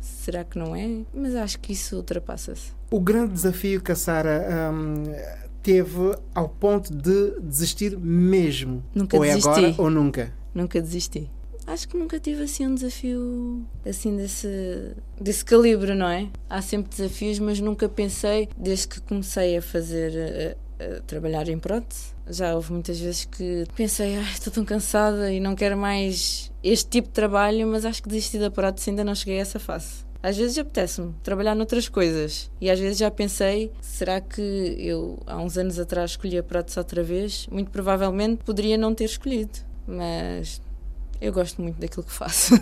Será 0.00 0.44
que 0.44 0.58
não 0.58 0.74
é? 0.74 1.02
Mas 1.12 1.34
acho 1.34 1.58
que 1.60 1.72
isso 1.72 1.96
ultrapassa-se. 1.96 2.72
O 2.90 3.00
grande 3.00 3.34
desafio 3.34 3.80
que 3.80 3.92
a 3.92 3.94
Sara 3.94 4.72
um, 4.72 5.04
teve 5.62 6.16
ao 6.34 6.48
ponto 6.48 6.92
de 6.94 7.40
desistir 7.40 7.96
mesmo? 7.98 8.82
Nunca 8.94 9.16
ou 9.16 9.24
é 9.24 9.28
desisti. 9.28 9.48
agora 9.48 9.74
ou 9.78 9.90
nunca? 9.90 10.32
Nunca 10.54 10.80
desisti. 10.80 11.30
Acho 11.66 11.88
que 11.88 11.96
nunca 11.96 12.18
tive 12.18 12.42
assim 12.42 12.66
um 12.66 12.74
desafio 12.74 13.64
assim 13.86 14.16
desse, 14.16 14.94
desse 15.20 15.44
calibre, 15.44 15.94
não 15.94 16.08
é? 16.08 16.28
Há 16.48 16.60
sempre 16.60 16.90
desafios, 16.90 17.38
mas 17.38 17.60
nunca 17.60 17.88
pensei, 17.88 18.48
desde 18.58 18.88
que 18.88 19.00
comecei 19.02 19.56
a 19.56 19.62
fazer, 19.62 20.56
a, 20.80 20.96
a 20.96 21.00
trabalhar 21.02 21.48
em 21.48 21.58
prótese, 21.58 22.06
já 22.28 22.54
houve 22.56 22.72
muitas 22.72 22.98
vezes 22.98 23.24
que 23.24 23.64
pensei, 23.76 24.16
"Ai, 24.16 24.32
estou 24.32 24.52
tão 24.52 24.64
cansada 24.64 25.32
e 25.32 25.38
não 25.38 25.54
quero 25.54 25.76
mais 25.76 26.50
este 26.62 26.88
tipo 26.90 27.08
de 27.08 27.14
trabalho, 27.14 27.66
mas 27.68 27.84
acho 27.84 28.02
que 28.02 28.08
desisti 28.08 28.38
da 28.38 28.50
prótese 28.50 28.90
ainda 28.90 29.04
não 29.04 29.14
cheguei 29.14 29.38
a 29.38 29.42
essa 29.42 29.60
fase. 29.60 30.04
Às 30.22 30.36
vezes 30.36 30.58
apetece-me 30.58 31.14
trabalhar 31.22 31.54
noutras 31.54 31.88
coisas 31.88 32.50
e 32.60 32.70
às 32.70 32.78
vezes 32.78 32.98
já 32.98 33.10
pensei, 33.10 33.72
será 33.80 34.20
que 34.20 34.76
eu 34.78 35.18
há 35.26 35.38
uns 35.38 35.56
anos 35.56 35.78
atrás 35.78 36.10
escolhi 36.10 36.36
a 36.36 36.42
prótese 36.42 36.78
outra 36.78 37.02
vez? 37.02 37.46
Muito 37.50 37.70
provavelmente 37.70 38.44
poderia 38.44 38.76
não 38.76 38.94
ter 38.94 39.04
escolhido, 39.04 39.58
mas 39.86 40.60
eu 41.20 41.32
gosto 41.32 41.62
muito 41.62 41.80
daquilo 41.80 42.04
que 42.04 42.12
faço. 42.12 42.54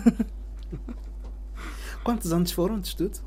Quantos 2.01 2.31
anos 2.31 2.51
foram 2.51 2.79
de 2.79 2.87
estudo? 2.87 3.19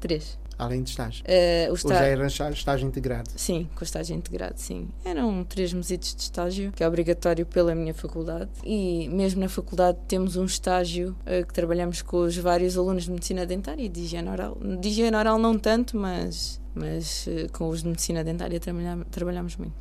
Três. 0.00 0.36
Além 0.58 0.82
de 0.82 0.90
estágio? 0.90 1.22
Eh, 1.26 1.66
o 1.66 1.70
Ou 1.70 1.74
está- 1.76 1.94
já 1.94 2.04
era 2.04 2.26
estágio, 2.26 2.54
estágio 2.54 2.88
integrado? 2.88 3.30
Sim, 3.36 3.68
com 3.76 3.84
estágio 3.84 4.16
integrado, 4.16 4.54
sim. 4.56 4.88
Eram 5.04 5.44
três 5.44 5.72
meses 5.72 5.98
de 6.16 6.22
estágio, 6.22 6.72
que 6.72 6.82
é 6.82 6.88
obrigatório 6.88 7.46
pela 7.46 7.74
minha 7.74 7.94
faculdade. 7.94 8.50
E 8.64 9.08
mesmo 9.08 9.40
na 9.40 9.48
faculdade 9.48 9.98
temos 10.08 10.36
um 10.36 10.44
estágio 10.44 11.14
eh, 11.24 11.44
que 11.44 11.52
trabalhamos 11.54 12.02
com 12.02 12.18
os 12.18 12.36
vários 12.36 12.76
alunos 12.76 13.04
de 13.04 13.10
medicina 13.12 13.46
dentária 13.46 13.82
e 13.84 13.88
de 13.88 14.00
higiene 14.00 14.28
oral. 14.28 14.56
De 14.80 14.88
higiene 14.88 15.16
oral 15.16 15.38
não 15.38 15.56
tanto, 15.56 15.96
mas, 15.96 16.60
mas 16.78 17.26
eh, 17.28 17.46
com 17.52 17.68
os 17.68 17.82
de 17.82 17.88
medicina 17.88 18.22
dentária 18.24 18.58
trabalham- 18.60 19.04
trabalhamos 19.10 19.56
muito. 19.56 19.72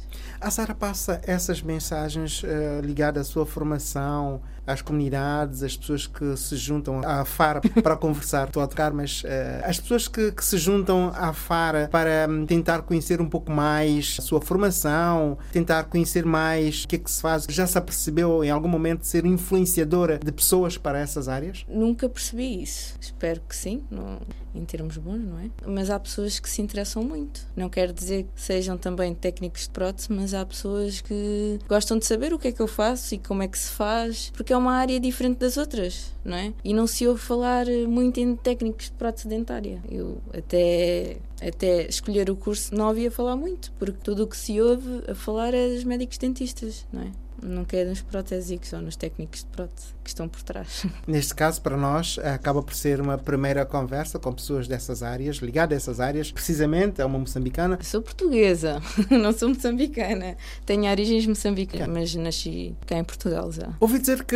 A 0.42 0.50
Sara 0.52 0.74
passa 0.76 1.22
essas 1.26 1.62
mensagens 1.62 2.42
eh, 2.44 2.82
ligadas 2.84 3.28
à 3.28 3.32
sua 3.32 3.46
formação, 3.46 4.42
às 4.66 4.82
comunidades, 4.82 5.64
às 5.64 5.78
pessoas 5.78 6.06
que 6.08 6.36
se 6.36 6.56
juntam 6.58 7.00
à 7.06 7.24
FARA 7.24 7.62
para 7.82 7.96
conversar. 7.96 8.48
Estou 8.48 8.62
a 8.62 8.68
tocar, 8.68 8.92
mas 8.92 9.22
eh, 9.26 9.62
as 9.64 9.80
pessoas 9.80 10.08
que, 10.08 10.32
que 10.32 10.44
se 10.44 10.58
juntam 10.58 11.12
à 11.16 11.32
FARA 11.34 11.88
para 11.92 12.28
hum, 12.30 12.46
tentar 12.46 12.82
conhecer 12.82 13.22
um 13.22 13.30
pouco 13.30 13.52
mais 13.52 14.18
a 14.20 14.22
sua 14.22 14.42
formação, 14.42 15.38
tentar 15.52 15.86
conhecer 15.86 16.26
mais 16.26 16.84
o 16.84 16.88
que 16.88 16.96
é 16.98 17.00
que 17.00 17.10
se 17.10 17.22
faz. 17.22 17.46
Já 17.50 17.66
se 17.66 17.78
apercebeu 17.78 18.44
em 18.44 18.50
algum 18.50 18.68
momento 18.68 19.06
ser 19.06 19.26
influenciadora 19.26 20.20
de 20.20 20.32
pessoas 20.32 20.78
para 20.78 21.00
essas 21.00 21.28
áreas? 21.30 21.66
Nunca 21.70 22.10
percebi 22.10 22.62
isso. 22.62 22.96
Espero 23.00 23.42
que 23.48 23.56
sim, 23.56 23.84
não- 23.90 24.20
em 24.54 24.66
termos 24.66 24.98
bons, 24.98 25.20
não 25.20 25.40
é? 25.40 25.50
Mas 25.66 25.90
há 25.90 26.00
pessoas 26.00 26.40
que 26.40 26.50
se 26.50 26.62
interessam 26.62 27.04
muito. 27.04 27.46
Não 27.56 27.70
quero 27.70 27.94
dizer 27.94 28.24
que 28.24 28.42
sejam 28.42 28.78
também 28.78 29.14
técnicos 29.14 29.64
de 29.64 29.70
prótese, 29.70 30.12
mas 30.12 30.34
há 30.34 30.46
pessoas 30.46 31.02
que 31.02 31.60
gostam 31.68 31.98
de 31.98 32.06
saber 32.06 32.34
o 32.34 32.40
que 32.40 32.50
é 32.50 32.52
que 32.52 32.62
eu 32.62 32.68
faço 32.68 33.16
e 33.16 33.18
como 33.18 33.44
é 33.44 33.48
que 33.48 33.58
se 33.58 33.72
faz, 33.72 34.32
porque 34.36 34.54
é 34.54 34.58
uma 34.58 34.74
área 34.74 35.00
diferente 35.00 35.38
das 35.38 35.58
outras, 35.58 36.14
não 36.24 36.38
é? 36.38 36.54
E 36.64 36.74
não 36.74 36.88
se 36.88 37.08
ouve 37.08 37.22
falar 37.22 37.66
muito 37.88 38.20
em 38.20 38.36
técnicos 38.36 38.86
de 38.86 38.92
prótese 38.94 39.28
dentária. 39.28 39.82
Eu 39.90 40.22
até 40.34 41.18
até 41.42 41.88
escolher 41.88 42.30
o 42.30 42.36
curso 42.36 42.74
não 42.74 42.88
ouvia 42.88 43.12
falar 43.12 43.36
muito, 43.36 43.72
porque 43.78 44.00
tudo 44.04 44.24
o 44.24 44.28
que 44.28 44.36
se 44.36 44.60
ouve 44.60 45.04
a 45.08 45.14
falar 45.14 45.54
é 45.54 45.70
dos 45.70 45.84
médicos 45.84 46.18
dentistas, 46.18 46.86
não 46.92 47.04
é? 47.04 47.12
Nunca 47.42 47.78
é 47.78 47.86
nos 47.86 48.02
protésicos 48.02 48.74
ou 48.74 48.82
nos 48.82 48.96
técnicos 48.96 49.42
de 49.42 49.46
prótese 49.48 49.88
que 50.04 50.10
estão 50.10 50.28
por 50.28 50.42
trás. 50.42 50.86
Neste 51.06 51.36
caso, 51.36 51.62
para 51.62 51.78
nós, 51.78 52.18
acaba 52.24 52.64
por 52.64 52.74
ser 52.74 53.00
uma 53.00 53.18
primeira 53.18 53.66
conversa 53.66 54.18
com 54.18 54.34
pessoas 54.34 54.68
dessas 54.68 55.04
áreas, 55.04 55.38
ligadas 55.38 55.74
a 55.74 55.78
essas 55.78 56.00
áreas, 56.00 56.32
precisamente 56.32 57.02
a 57.02 57.06
uma 57.06 57.20
moçambicana. 57.20 57.78
Sou 57.84 58.02
portuguesa, 58.02 58.82
não 59.12 59.32
sou 59.34 59.50
moçambicana. 59.50 60.36
Tenho 60.66 60.90
origens 60.90 61.28
moçambicanas, 61.28 61.88
mas 61.88 62.16
nasci 62.16 62.76
cá 62.86 62.98
em 62.98 63.04
Portugal 63.04 63.52
já. 63.52 63.70
Ouvi 63.80 64.00
dizer 64.00 64.24
que 64.24 64.36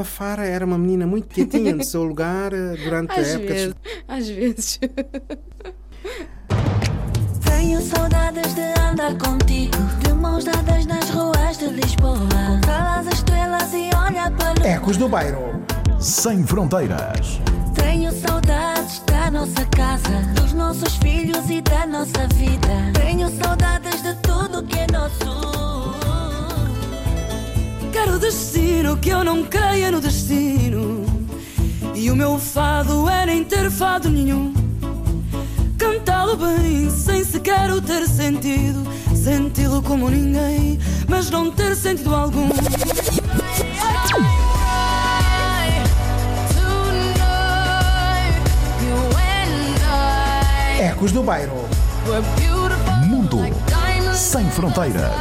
a 0.00 0.04
Fara 0.04 0.44
era 0.46 0.64
uma 0.64 0.78
menina 0.78 1.06
muito 1.06 1.26
quietinha 1.28 1.74
no 1.74 1.82
seu 1.84 2.02
lugar 2.04 2.52
eh, 2.52 2.76
durante 2.84 3.10
a 3.12 3.16
Às 3.20 3.28
época. 3.28 3.46
de- 3.46 3.54
vezes, 3.54 3.74
às 4.06 4.28
vezes. 4.28 4.80
Tenho 7.44 7.80
saudades 7.82 8.54
de 8.54 8.60
andar 8.80 9.16
contigo, 9.18 9.76
de 10.04 10.12
mãos 10.12 10.44
dadas 10.44 10.86
nas 10.86 11.10
ruas 11.10 11.37
de 11.58 11.66
Lisboa. 11.70 12.60
Calas 12.64 13.08
as 13.08 13.14
estrelas 13.14 13.72
e 13.72 13.90
olha 13.96 14.30
para 14.30 14.68
Ecos 14.68 14.96
do 14.96 15.08
Bairro. 15.08 15.60
Sem 15.98 16.46
fronteiras. 16.46 17.40
Tenho 17.74 18.12
saudades 18.12 19.02
da 19.06 19.28
nossa 19.30 19.66
casa, 19.76 20.22
dos 20.34 20.52
nossos 20.52 20.96
filhos 20.96 21.50
e 21.50 21.60
da 21.60 21.84
nossa 21.84 22.28
vida. 22.34 22.92
Tenho 22.94 23.28
saudades 23.42 24.02
de 24.02 24.14
tudo 24.16 24.62
que 24.62 24.78
é 24.78 24.86
nosso. 24.92 25.96
Quero 27.92 28.20
destino 28.20 28.96
que 28.96 29.08
eu 29.08 29.24
não 29.24 29.42
creia 29.44 29.90
no 29.90 30.00
destino. 30.00 31.04
E 31.92 32.08
o 32.08 32.14
meu 32.14 32.38
fado 32.38 33.08
é 33.08 33.26
nem 33.26 33.42
ter 33.42 33.68
fado 33.68 34.08
nenhum. 34.08 34.54
Cantá-lo 35.76 36.36
bem, 36.36 36.88
sem 36.90 37.24
sequer 37.24 37.72
o 37.72 37.82
ter 37.82 38.06
sentido. 38.06 38.86
Senti-lo 39.28 39.82
como 39.82 40.08
ninguém, 40.08 40.78
mas 41.06 41.28
não 41.28 41.50
ter 41.50 41.76
sentido 41.76 42.14
algum. 42.14 42.48
Ecos 50.80 51.12
do 51.12 51.22
Bairro. 51.22 51.68
Mundo 53.06 53.38
sem 54.14 54.50
fronteiras. 54.50 55.12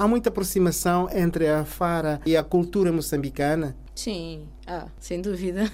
Há 0.00 0.08
muita 0.08 0.30
aproximação 0.30 1.10
entre 1.12 1.46
a 1.46 1.62
Fara 1.62 2.22
e 2.24 2.34
a 2.34 2.42
cultura 2.42 2.90
moçambicana. 2.90 3.76
Sim, 3.94 4.48
ah, 4.66 4.86
sem 4.98 5.20
dúvida. 5.20 5.64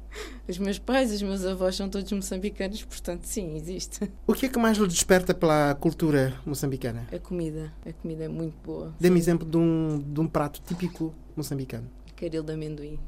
Os 0.48 0.56
meus 0.56 0.78
pais, 0.78 1.12
os 1.12 1.20
meus 1.20 1.44
avós 1.44 1.76
são 1.76 1.86
todos 1.90 2.10
moçambicanos, 2.10 2.82
portanto, 2.82 3.24
sim, 3.24 3.56
existe. 3.56 4.10
O 4.26 4.32
que 4.32 4.46
é 4.46 4.48
que 4.48 4.58
mais 4.58 4.78
lhe 4.78 4.86
desperta 4.86 5.34
pela 5.34 5.74
cultura 5.74 6.32
moçambicana? 6.46 7.06
A 7.12 7.18
comida, 7.18 7.74
a 7.84 7.92
comida 7.92 8.24
é 8.24 8.28
muito 8.28 8.54
boa. 8.64 8.94
Dê-me 8.98 9.18
exemplo 9.18 9.46
de 9.46 9.56
um, 9.58 9.98
de 9.98 10.18
um 10.20 10.26
prato 10.26 10.62
típico 10.62 11.12
moçambicano. 11.36 11.90
Caril 12.16 12.42
de 12.42 12.52
amendoim. 12.52 12.98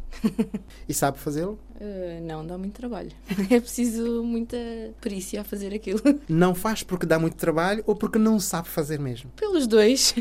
E 0.89 0.93
sabe 0.93 1.19
fazê-lo? 1.19 1.59
Ah, 1.81 2.21
não, 2.21 2.47
dá 2.47 2.59
muito 2.59 2.75
trabalho. 2.75 3.13
É 3.49 3.61
preciso 3.61 4.23
muita 4.23 4.59
perícia 5.01 5.41
a 5.41 5.45
fazer 5.45 5.73
aquilo. 5.73 6.01
Não 6.29 6.55
faz 6.55 6.83
porque 6.83 7.07
dá 7.07 7.19
muito 7.19 7.37
trabalho 7.37 7.83
ou 7.87 7.95
porque 7.95 8.19
não 8.19 8.39
sabe 8.41 8.69
fazer 8.69 8.99
mesmo. 8.99 9.31
Pelos 9.37 9.67
dois. 9.67 10.15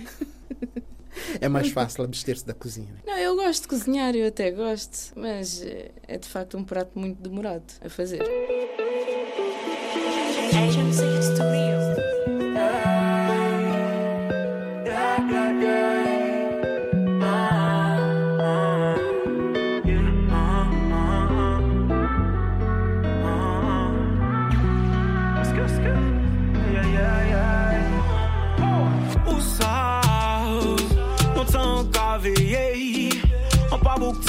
É 1.40 1.48
mais 1.48 1.70
fácil 1.70 2.04
abster-se 2.04 2.46
da 2.46 2.54
cozinha. 2.54 2.92
né? 2.92 3.00
Não, 3.06 3.18
eu 3.18 3.36
gosto 3.36 3.64
de 3.64 3.68
cozinhar, 3.68 4.16
eu 4.16 4.28
até 4.28 4.52
gosto, 4.52 5.14
mas 5.16 5.62
eh, 5.64 5.92
é 6.08 6.18
de 6.18 6.28
facto 6.28 6.58
um 6.58 6.64
prato 6.64 6.98
muito 6.98 7.22
demorado 7.22 7.64
a 7.84 7.90
fazer. 7.90 8.22
Ou 8.22 8.66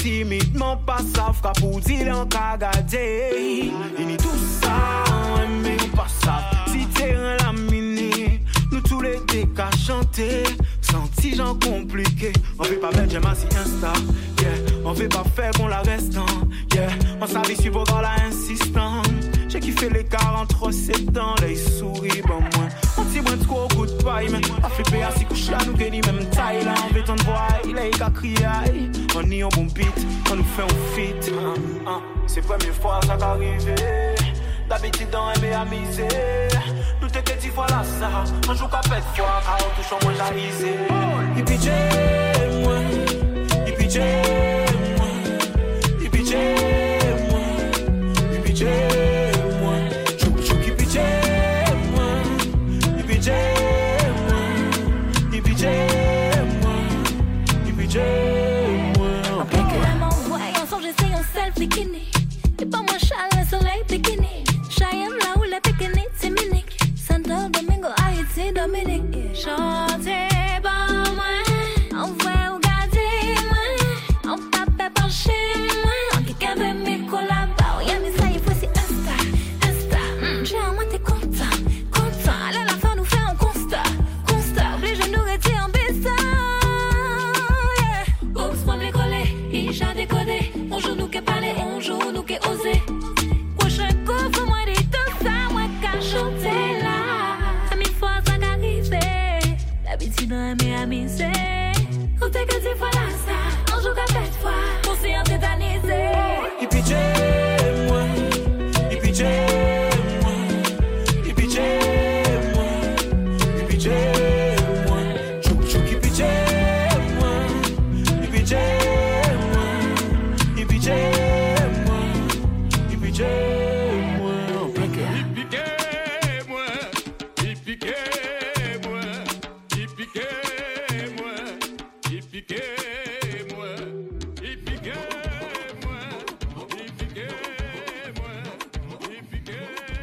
timidman 0.06 0.78
pa 0.86 1.02
sa 1.02 1.32
frap 1.34 1.58
ou 1.66 1.82
di 1.82 2.04
lan 2.06 2.30
ka 2.30 2.54
gade 2.54 3.34
Ini 3.98 4.14
tout 4.14 4.38
sa 4.62 5.02
an 5.10 5.42
eme 5.42 5.74
ou 5.82 5.90
pa 5.98 6.06
sa 6.06 6.38
Si 6.70 6.86
te 6.94 7.10
ren 7.10 7.34
la 7.42 7.50
mini 7.50 8.38
Nou 8.70 8.78
tou 8.86 9.02
le 9.02 9.18
te 9.26 9.42
ka 9.58 9.66
chante 9.74 10.46
Santi 10.78 11.34
jan 11.34 11.58
komplike 11.58 12.30
An 12.54 12.70
fe 12.70 12.78
pa 12.78 12.94
bel 12.94 13.10
jema 13.10 13.34
si 13.34 13.50
insta 13.50 13.90
yeah. 14.44 14.86
An 14.86 14.94
fe 14.94 15.10
pa 15.10 15.26
fe 15.26 15.50
kon 15.58 15.74
la 15.74 15.82
restan 15.90 16.30
yeah. 16.76 16.94
An 17.18 17.26
sa 17.26 17.42
vi 17.42 17.58
la 17.66 18.14
insistan 18.28 19.02
Che 19.50 19.58
ki 19.58 19.74
fe 19.74 19.90
le 19.90 20.06
kar 20.06 20.38
an 20.38 20.46
tro 20.46 20.70
setan 20.70 21.34
Le 21.42 21.50
si 23.16 23.22
mwen 23.22 23.38
tko 23.40 23.64
kout 23.72 23.92
pay 24.04 24.26
A 24.62 24.68
flipe 24.68 25.02
a 25.02 25.10
si 25.16 25.24
kouch 25.24 25.48
la 25.48 25.58
nou 25.64 25.72
geni 25.80 26.02
men 26.04 26.26
Tay 26.34 26.60
la 26.66 26.74
an 26.76 26.90
vetan 26.92 27.16
vway 27.24 27.72
Le 27.72 27.86
yi 27.86 27.94
ka 27.96 28.10
kriyay 28.12 28.90
An 29.16 29.24
ni 29.30 29.40
an 29.40 29.48
bon 29.56 29.70
bit 29.72 29.96
An 30.28 30.36
nou 30.36 30.44
fe 30.52 30.66
an 30.66 30.74
fit. 30.92 31.30
Se 32.28 32.44
premye 32.44 32.74
fwa 32.76 33.00
sa 33.08 33.16
ka 33.16 33.32
rive 33.40 33.72
D'abiti 34.68 35.08
dan 35.08 35.32
eme 35.38 35.54
amize 35.62 36.10
Nou 37.00 37.08
te 37.08 37.24
di 37.24 37.48
fwa 37.48 37.70
la 37.72 37.80
sa 37.88 38.10
Anjou 38.50 38.68
ka 38.68 38.84
pet 38.90 39.08
fwa 39.16 39.40
Ka 39.48 39.56
an 39.62 39.72
touchan 39.78 40.04
mwen 40.04 40.20
la 40.20 40.28
ize 40.36 40.76
mwen 42.60 44.55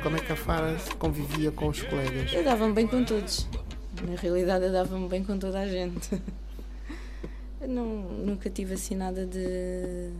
Como 0.04 0.18
é 0.18 0.20
que 0.20 0.34
a 0.34 0.36
Fara 0.36 0.76
convivia 1.00 1.50
com 1.50 1.70
os 1.70 1.82
colegas? 1.82 2.34
Eu 2.34 2.44
dava-me 2.44 2.74
bem 2.74 2.86
com 2.86 3.06
todos. 3.06 3.48
Na 4.06 4.20
realidade, 4.20 4.66
eu 4.66 4.72
dava-me 4.74 5.08
bem 5.08 5.24
com 5.24 5.40
toda 5.40 5.60
a 5.60 5.68
gente. 5.68 6.10
Eu 7.62 7.70
não, 7.70 7.86
nunca 7.86 8.50
tive 8.50 8.74
assim 8.74 8.94
nada 8.94 9.26
de, 9.26 10.12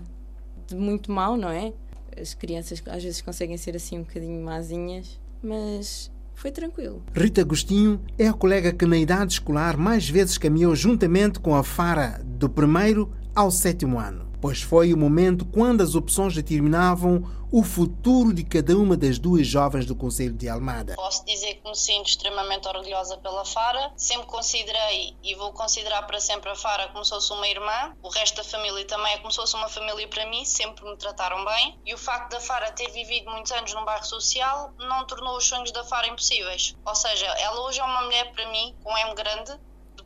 de 0.66 0.76
muito 0.76 1.12
mal, 1.12 1.36
não 1.36 1.50
é? 1.50 1.74
As 2.18 2.34
crianças 2.34 2.82
às 2.88 3.04
vezes 3.04 3.22
conseguem 3.22 3.58
ser 3.58 3.76
assim 3.76 4.00
um 4.00 4.04
bocadinho 4.04 4.42
mazinhas, 4.42 5.20
mas 5.44 6.10
foi 6.34 6.52
tranquilo. 6.52 7.04
Rita 7.14 7.42
Agostinho 7.42 8.00
é 8.18 8.30
a 8.30 8.34
colega 8.34 8.72
que 8.72 8.86
na 8.86 8.98
idade 8.98 9.34
escolar 9.34 9.76
mais 9.76 10.10
vezes 10.10 10.38
caminhou 10.38 10.74
juntamente 10.74 11.42
com 11.42 11.54
a 11.54 11.64
Fara 11.64 12.22
do 12.24 12.50
primeiro 12.50 13.12
ao 13.36 13.52
sétimo 13.52 14.00
ano, 14.00 14.26
pois 14.44 14.62
foi 14.62 14.94
o 14.94 14.98
momento 14.98 15.46
quando 15.46 15.82
as 15.82 15.96
opções 15.96 16.36
determinavam 16.36 17.24
o 17.50 17.64
futuro 17.64 18.34
de 18.34 18.44
cada 18.44 18.76
uma 18.76 18.98
das 18.98 19.18
duas 19.18 19.48
jovens 19.48 19.86
do 19.86 19.96
Conselho 19.96 20.34
de 20.34 20.50
Almada. 20.50 20.96
Posso 20.96 21.24
dizer 21.26 21.54
que 21.62 21.70
me 21.70 21.74
sinto 21.74 22.10
extremamente 22.10 22.68
orgulhosa 22.68 23.16
pela 23.20 23.46
Fara. 23.46 23.94
Sempre 23.96 24.26
considerei 24.26 25.16
e 25.24 25.34
vou 25.36 25.54
considerar 25.54 26.02
para 26.02 26.20
sempre 26.20 26.50
a 26.50 26.56
Fara 26.56 26.90
como 26.90 27.06
se 27.06 27.12
fosse 27.12 27.32
uma 27.32 27.48
irmã. 27.48 27.96
O 28.04 28.10
resto 28.10 28.36
da 28.36 28.44
família 28.44 28.84
também 28.86 29.14
é 29.14 29.18
como 29.20 29.32
se 29.32 29.38
fosse 29.38 29.56
uma 29.56 29.70
família 29.70 30.06
para 30.10 30.30
mim. 30.30 30.44
Sempre 30.44 30.84
me 30.84 30.98
trataram 30.98 31.46
bem. 31.46 31.80
E 31.86 31.94
o 31.94 31.98
facto 31.98 32.32
da 32.32 32.42
Fara 32.42 32.70
ter 32.74 32.92
vivido 32.92 33.32
muitos 33.32 33.54
anos 33.54 33.74
num 33.74 33.86
bairro 33.86 34.04
social 34.04 34.74
não 34.78 35.08
tornou 35.08 35.38
os 35.38 35.48
sonhos 35.48 35.72
da 35.72 35.86
Fara 35.86 36.08
impossíveis. 36.08 36.76
Ou 36.86 36.96
seja, 36.96 37.28
ela 37.28 37.62
hoje 37.62 37.80
é 37.80 37.84
uma 37.86 38.02
mulher 38.02 38.30
para 38.34 38.52
mim 38.52 38.76
com 38.84 38.98
M 38.98 39.16
grande 39.16 39.58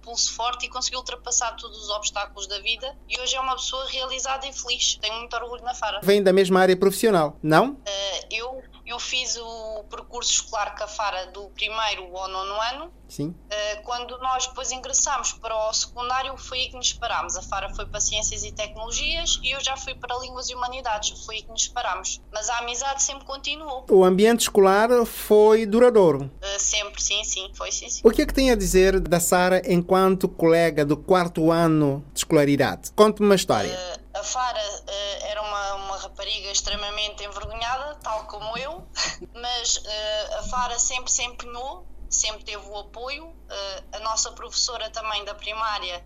pulso 0.08 0.34
forte 0.34 0.66
e 0.66 0.70
conseguiu 0.70 1.00
ultrapassar 1.00 1.52
todos 1.58 1.78
os 1.84 1.90
obstáculos 1.90 2.48
da 2.48 2.60
vida 2.62 2.96
e 3.10 3.20
hoje 3.20 3.36
é 3.36 3.40
uma 3.42 3.56
pessoa 3.56 3.86
realizada 3.90 4.48
e 4.48 4.54
feliz. 4.54 4.98
Tenho 5.02 5.20
muito 5.20 5.36
orgulho 5.36 5.62
na 5.64 5.74
Fara. 5.74 6.00
Vem 6.02 6.24
da 6.24 6.32
mesma 6.32 6.62
área 6.62 6.78
profissional, 6.78 7.38
não? 7.44 7.72
Uh, 7.72 8.28
eu, 8.32 8.64
eu 8.88 9.00
fiz 9.00 9.36
o 9.38 9.84
percurso 9.90 10.32
escolar 10.32 10.76
com 10.78 10.84
a 10.84 10.88
Fara 10.88 11.28
do 11.28 11.50
primeiro 11.50 12.16
ao 12.16 12.28
nono 12.30 12.54
ano. 12.74 12.94
Sim. 13.10 13.28
Uh, 13.30 13.84
quando 13.84 14.18
nós 14.20 14.48
depois 14.48 14.72
ingressámos 14.72 15.34
para 15.34 15.56
o 15.70 15.74
secundário, 15.74 16.36
foi 16.38 16.60
aí 16.60 16.70
que 16.70 16.76
nos 16.76 16.94
parámos. 16.94 17.36
A 17.38 17.42
Fara 17.42 17.74
foi 17.74 17.86
para 17.86 18.00
Ciências 18.00 18.44
e 18.44 18.52
Tecnologias 18.52 19.40
e 19.44 19.52
eu 19.52 19.60
já 19.62 19.78
fui 19.78 19.96
para 19.96 20.18
Línguas 20.20 20.50
e 20.50 20.56
Humanidades. 20.56 21.26
Foi 21.26 21.36
aí 21.36 21.42
que 21.42 21.50
nos 21.50 21.68
parámos. 21.68 22.22
Mas 22.32 22.50
a 22.50 22.60
amizade 22.60 23.04
sempre 23.04 23.26
continuou. 23.26 23.86
O 23.90 24.04
ambiente 24.04 24.42
escolar 24.42 24.90
foi 25.06 25.66
duradouro. 25.66 26.32
Uh, 26.42 26.60
sempre, 26.60 27.02
sim, 27.02 27.24
sim. 27.24 27.52
Foi 27.54 27.72
sim, 27.72 27.90
sim. 27.90 28.02
O 28.04 28.12
que 28.12 28.22
é 28.22 28.26
que 28.26 28.34
tem 28.34 28.52
a 28.52 28.56
dizer 28.56 29.00
da 29.00 29.20
Sara 29.20 29.62
enquanto 29.66 30.28
colega 30.28 30.86
do 30.86 30.96
quarto 30.96 31.52
ano 31.52 32.04
de 32.14 32.20
escolaridade? 32.20 32.92
Conte-me 32.92 33.28
uma 33.28 33.36
história. 33.36 33.72
Uh, 33.72 34.20
a 34.20 34.24
Fara 34.24 34.60
uh, 34.60 35.26
era 35.26 35.42
uma, 35.42 35.74
uma 35.76 35.98
rapariga 36.28 36.52
extremamente 36.52 37.24
envergonhada, 37.24 37.96
tal 38.04 38.26
como 38.26 38.58
eu, 38.58 38.86
mas 39.34 39.78
uh, 39.78 40.40
a 40.40 40.44
Fara 40.44 40.78
sempre 40.78 41.12
se 41.12 41.24
empenhou, 41.24 41.88
sempre 42.10 42.44
teve 42.44 42.66
o 42.68 42.78
apoio. 42.78 43.26
Uh, 43.26 43.84
a 43.94 44.00
nossa 44.00 44.32
professora 44.32 44.90
também 44.90 45.24
da 45.24 45.34
primária, 45.34 46.04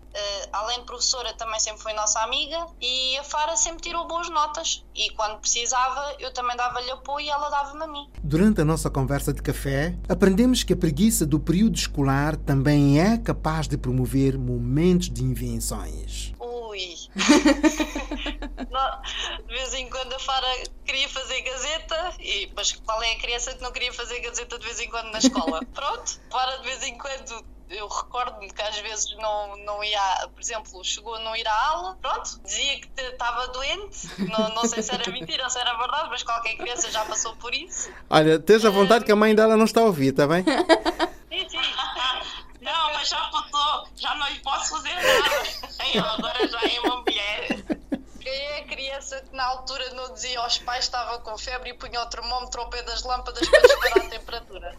além 0.52 0.78
de 0.78 0.84
professora, 0.86 1.32
também 1.34 1.58
sempre 1.58 1.82
foi 1.82 1.92
nossa 1.92 2.20
amiga 2.20 2.66
e 2.80 3.16
a 3.18 3.24
Fara 3.24 3.56
sempre 3.56 3.82
tirou 3.82 4.06
boas 4.06 4.28
notas. 4.30 4.84
E 4.94 5.10
quando 5.10 5.40
precisava, 5.40 6.14
eu 6.20 6.32
também 6.32 6.56
dava-lhe 6.56 6.90
apoio 6.90 7.26
e 7.26 7.30
ela 7.30 7.48
dava-me 7.48 7.82
a 7.82 7.86
mim. 7.86 8.08
Durante 8.22 8.60
a 8.60 8.64
nossa 8.64 8.88
conversa 8.90 9.32
de 9.32 9.42
café, 9.42 9.96
aprendemos 10.08 10.62
que 10.62 10.72
a 10.72 10.76
preguiça 10.76 11.26
do 11.26 11.40
período 11.40 11.76
escolar 11.76 12.36
também 12.36 13.00
é 13.00 13.18
capaz 13.18 13.66
de 13.66 13.76
promover 13.76 14.38
momentos 14.38 15.10
de 15.10 15.22
invenções. 15.22 16.32
Ui! 16.38 16.96
de 19.46 19.54
vez 19.54 19.74
em 19.74 19.88
quando 19.90 20.14
a 20.14 20.18
Fara 20.18 20.46
queria 20.84 21.08
fazer 21.08 21.40
gazeta, 21.42 22.14
e 22.20 22.50
mas 22.56 22.72
qual 22.72 23.02
é 23.02 23.12
a 23.12 23.18
criança 23.18 23.54
que 23.54 23.62
não 23.62 23.70
queria 23.72 23.92
fazer 23.92 24.20
gazeta 24.20 24.58
de 24.58 24.64
vez 24.64 24.80
em 24.80 24.88
quando 24.88 25.10
na 25.10 25.18
escola? 25.18 25.60
Pronto, 25.74 25.91
Fara 26.30 26.58
de 26.58 26.64
vez 26.64 26.82
em 26.82 26.96
quando 26.98 27.44
eu 27.72 27.88
recordo-me 27.88 28.50
que 28.50 28.62
às 28.62 28.78
vezes 28.80 29.16
não, 29.16 29.56
não 29.58 29.82
ia, 29.82 30.28
por 30.32 30.40
exemplo, 30.40 30.84
chegou 30.84 31.14
a 31.14 31.20
não 31.20 31.34
ir 31.34 31.46
à 31.46 31.68
aula, 31.68 31.96
pronto, 32.00 32.38
dizia 32.44 32.80
que 32.80 32.88
estava 33.00 33.48
doente, 33.48 34.08
não, 34.30 34.50
não 34.50 34.64
sei 34.66 34.82
se 34.82 34.92
era 34.92 35.10
mentira 35.10 35.44
ou 35.44 35.50
se 35.50 35.58
era 35.58 35.74
verdade, 35.76 36.08
mas 36.10 36.22
qualquer 36.22 36.54
criança 36.56 36.90
já 36.90 37.04
passou 37.04 37.34
por 37.36 37.54
isso. 37.54 37.90
Olha, 38.10 38.34
esteja 38.34 38.68
à 38.68 38.70
vontade 38.70 39.04
que 39.04 39.12
a 39.12 39.16
mãe 39.16 39.34
dela 39.34 39.56
não 39.56 39.64
está 39.64 39.80
a 39.80 39.84
ouvir, 39.84 40.08
está 40.08 40.26
bem? 40.26 40.44
Sim, 41.32 41.48
sim. 41.48 41.58
Não, 42.60 42.92
mas 42.92 43.08
já 43.08 43.18
passou, 43.30 43.88
já 43.96 44.14
não 44.14 44.28
lhe 44.28 44.38
posso 44.38 44.76
fazer 44.76 44.94
nada. 44.94 46.14
Agora 46.14 46.46
já 46.46 46.60
é 46.60 46.80
uma 46.80 47.00
mulher. 47.00 47.48
Quem 48.20 48.32
é 48.32 48.58
a 48.60 48.64
criança 48.68 49.20
que 49.20 49.34
na 49.34 49.44
altura 49.46 49.92
não 49.94 50.14
dizia 50.14 50.38
aos 50.38 50.58
pais 50.58 50.78
que 50.78 50.84
estava 50.84 51.18
com 51.18 51.36
febre 51.36 51.70
e 51.70 51.74
punha 51.74 52.00
o 52.00 52.06
termômetro 52.06 52.60
ao 52.60 52.70
pé 52.70 52.82
das 52.84 53.02
lâmpadas 53.02 53.48
para 53.48 53.62
disparar 53.62 54.06
a 54.06 54.08
temperatura? 54.10 54.78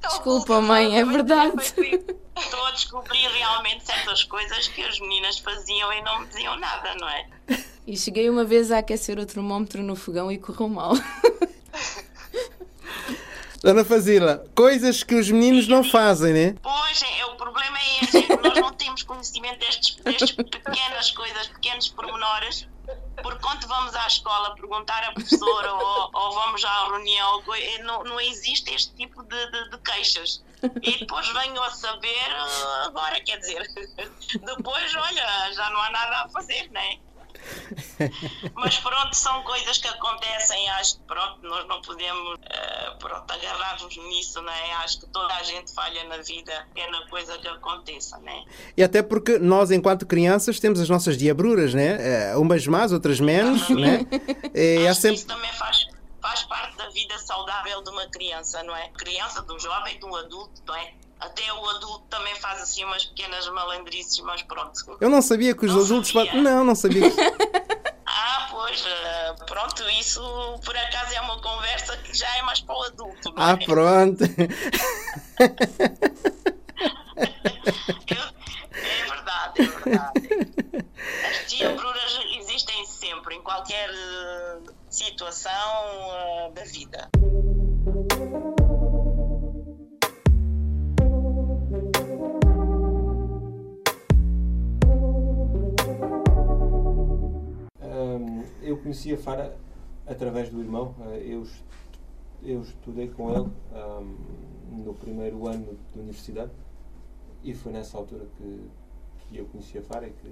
Desculpa, 0.00 0.60
mãe, 0.60 0.98
é 0.98 1.04
verdade. 1.04 1.52
Estou 2.36 2.66
a 2.66 2.70
descobrir 2.72 3.28
realmente 3.28 3.84
certas 3.84 4.24
coisas 4.24 4.68
que 4.68 4.82
as 4.82 4.98
meninas 5.00 5.38
faziam 5.38 5.92
e 5.92 6.02
não 6.02 6.20
me 6.20 6.26
diziam 6.26 6.58
nada, 6.58 6.94
não 6.96 7.08
é? 7.08 7.26
E 7.86 7.96
cheguei 7.96 8.30
uma 8.30 8.44
vez 8.44 8.70
a 8.70 8.78
aquecer 8.78 9.18
o 9.18 9.26
termômetro 9.26 9.82
no 9.82 9.96
fogão 9.96 10.30
e 10.30 10.38
correu 10.38 10.68
mal. 10.68 10.92
Dona 13.62 13.84
Fazila, 13.84 14.44
coisas 14.56 15.04
que 15.04 15.14
os 15.14 15.30
meninos 15.30 15.68
não 15.68 15.84
fazem, 15.84 16.32
né? 16.32 16.54
Pois, 16.60 17.02
é, 17.02 17.24
o 17.26 17.36
problema 17.36 17.78
é 17.78 18.04
esse, 18.04 18.18
é 18.18 18.22
que 18.22 18.36
nós 18.36 18.58
não 18.58 18.72
temos 18.72 19.04
conhecimento 19.04 19.60
destes, 19.60 19.94
destes 19.96 20.32
pequenas 20.32 21.10
coisas, 21.12 21.46
pequenos 21.46 21.88
pormenores, 21.88 22.66
porque 23.22 23.40
quando 23.40 23.66
vamos 23.66 23.94
à 23.94 24.06
escola 24.06 24.54
perguntar 24.54 25.02
à 25.04 25.12
professora 25.12 25.72
ou, 25.72 26.10
ou 26.12 26.32
vamos 26.32 26.64
à 26.64 26.84
reunião, 26.86 27.42
não, 27.84 28.04
não 28.04 28.20
existe 28.20 28.74
este 28.74 28.94
tipo 28.94 29.22
de, 29.22 29.50
de, 29.50 29.70
de 29.70 29.78
queixas. 29.78 30.42
E 30.82 30.98
depois 30.98 31.28
venho 31.28 31.60
a 31.62 31.70
saber 31.70 32.30
agora, 32.84 33.20
quer 33.20 33.38
dizer, 33.38 33.62
depois, 34.44 34.94
olha, 34.94 35.52
já 35.52 35.70
não 35.70 35.80
há 35.80 35.90
nada 35.90 36.16
a 36.22 36.28
fazer, 36.28 36.70
não 36.70 36.80
é? 36.80 36.98
Mas 38.54 38.78
pronto, 38.78 39.14
são 39.14 39.42
coisas 39.42 39.78
que 39.78 39.88
acontecem, 39.88 40.68
acho 40.70 40.96
que 40.96 41.02
pronto, 41.04 41.38
nós 41.42 41.66
não 41.66 41.80
podemos 41.82 42.34
uh, 42.34 42.98
pronto, 42.98 43.30
agarrar-nos 43.30 43.96
nisso, 43.96 44.40
não 44.42 44.52
é? 44.52 44.72
Acho 44.74 45.00
que 45.00 45.06
toda 45.06 45.34
a 45.34 45.42
gente 45.42 45.72
falha 45.74 46.04
na 46.04 46.18
vida, 46.18 46.66
pequena 46.74 47.06
coisa 47.08 47.36
que 47.38 47.48
aconteça, 47.48 48.18
né? 48.18 48.44
E 48.76 48.82
até 48.82 49.02
porque 49.02 49.38
nós, 49.38 49.70
enquanto 49.70 50.06
crianças, 50.06 50.60
temos 50.60 50.80
as 50.80 50.88
nossas 50.88 51.16
diabruras, 51.16 51.74
né? 51.74 52.34
Uh, 52.34 52.40
umas 52.40 52.66
mais, 52.66 52.92
outras 52.92 53.20
menos, 53.20 53.68
né? 53.70 54.06
E 54.54 54.86
acho 54.86 55.00
sempre... 55.00 55.16
isso 55.16 55.26
também 55.26 55.52
faz, 55.52 55.86
faz 56.20 56.42
parte 56.44 56.76
da 56.76 56.88
vida 56.90 57.18
saudável 57.18 57.82
de 57.82 57.90
uma 57.90 58.06
criança, 58.08 58.62
não 58.62 58.76
é? 58.76 58.88
Criança, 58.90 59.42
de 59.42 59.52
um 59.52 59.58
jovem, 59.58 59.98
de 59.98 60.04
um 60.04 60.14
adulto, 60.14 60.62
não 60.66 60.74
é? 60.74 60.92
Até 61.22 61.52
o 61.52 61.70
adulto 61.70 62.04
também 62.10 62.34
faz 62.36 62.60
assim 62.60 62.84
umas 62.84 63.04
pequenas 63.04 63.48
malandrices, 63.48 64.18
mas 64.20 64.42
pronto. 64.42 64.96
Eu 65.00 65.08
não 65.08 65.22
sabia 65.22 65.54
que 65.54 65.64
os 65.64 65.72
não 65.72 65.84
adultos 65.84 66.10
fazem. 66.10 66.42
Não, 66.42 66.64
não 66.64 66.74
sabia. 66.74 67.06
ah, 68.04 68.48
pois, 68.50 68.84
pronto, 69.46 69.88
isso 70.00 70.20
por 70.64 70.76
acaso 70.76 71.14
é 71.14 71.20
uma 71.20 71.40
conversa 71.40 71.96
que 71.98 72.12
já 72.12 72.28
é 72.38 72.42
mais 72.42 72.60
para 72.60 72.74
o 72.74 72.82
adulto. 72.82 73.32
ah, 73.36 73.52
é? 73.52 73.64
pronto. 73.64 74.24
Eu, 78.08 78.22
é 78.72 79.04
verdade, 79.08 79.62
é 79.62 79.64
verdade. 79.64 80.86
As 81.30 81.52
diabruras 81.52 82.20
existem 82.36 82.84
sempre, 82.84 83.36
em 83.36 83.42
qualquer 83.42 83.90
situação 84.90 85.52
uh, 86.48 86.52
da 86.52 86.64
vida. 86.64 87.08
Eu 98.62 98.76
conheci 98.78 99.12
a 99.12 99.18
Fara 99.18 99.56
através 100.06 100.48
do 100.50 100.60
irmão. 100.60 100.94
Eu 101.24 101.44
eu 102.44 102.60
estudei 102.62 103.08
com 103.08 103.30
ele 103.30 103.48
ahm, 103.74 104.16
no 104.84 104.94
primeiro 104.94 105.46
ano 105.46 105.78
de 105.92 105.98
universidade 105.98 106.50
e 107.42 107.54
foi 107.54 107.72
nessa 107.72 107.96
altura 107.96 108.26
que, 108.36 108.70
que 109.28 109.38
eu 109.38 109.44
conheci 109.46 109.78
a 109.78 109.82
Fara 109.82 110.06
e 110.06 110.10
que, 110.10 110.28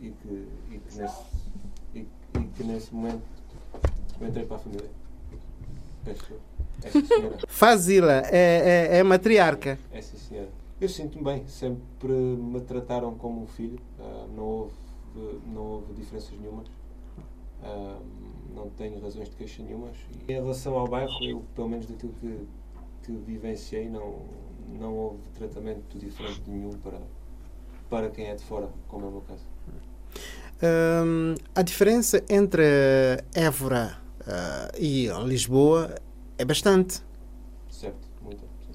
e, 0.00 0.06
e 0.06 0.10
que, 0.10 0.48
e 0.70 0.78
que 0.78 0.98
nesse, 0.98 1.22
e, 1.94 2.06
que 2.54 2.64
nesse 2.64 2.94
momento 2.94 3.22
eu 4.20 4.28
entrei 4.28 4.46
para 4.46 4.56
a 4.56 4.60
família. 4.60 4.90
Esta, 6.06 6.34
esta 6.82 7.02
senhora. 7.02 7.38
Fazila 7.48 8.22
é, 8.30 8.90
é, 8.92 8.98
é 8.98 9.02
matriarca. 9.02 9.78
É 9.92 10.00
sim, 10.00 10.16
senhora. 10.16 10.50
Eu 10.80 10.88
sinto-me 10.88 11.24
bem, 11.24 11.46
sempre 11.46 12.12
me 12.12 12.60
trataram 12.60 13.14
como 13.14 13.42
um 13.42 13.46
filho, 13.46 13.78
ah, 13.98 14.26
não, 14.34 14.42
houve, 14.42 14.74
não 15.46 15.62
houve 15.62 15.92
diferenças 15.94 16.32
nenhumas, 16.38 16.68
não 18.54 18.70
tenho 18.70 19.00
razões 19.00 19.28
de 19.28 19.36
queixa 19.36 19.62
nenhumas. 19.62 19.96
E 20.28 20.32
em 20.32 20.34
relação 20.34 20.78
ao 20.78 20.86
bairro, 20.86 21.12
eu, 21.24 21.44
pelo 21.54 21.68
menos 21.68 21.86
daquilo 21.86 22.12
que, 22.20 22.46
que 23.02 23.12
vivenciei, 23.12 23.88
não, 23.88 24.22
não 24.78 24.94
houve 24.96 25.22
tratamento 25.36 25.98
diferente 25.98 26.42
nenhum 26.46 26.72
para, 26.78 27.00
para 27.88 28.10
quem 28.10 28.26
é 28.26 28.34
de 28.34 28.42
fora, 28.42 28.68
como 28.88 29.06
é 29.06 29.08
o 29.08 29.12
meu 29.12 29.20
caso. 29.22 29.44
A 31.54 31.62
diferença 31.62 32.24
entre 32.28 32.64
Évora 33.34 33.98
ah, 34.26 34.70
e 34.78 35.08
Lisboa 35.24 35.94
é 36.38 36.44
bastante. 36.44 37.02
Certo, 37.68 38.08
muito. 38.22 38.42
sim. 38.64 38.72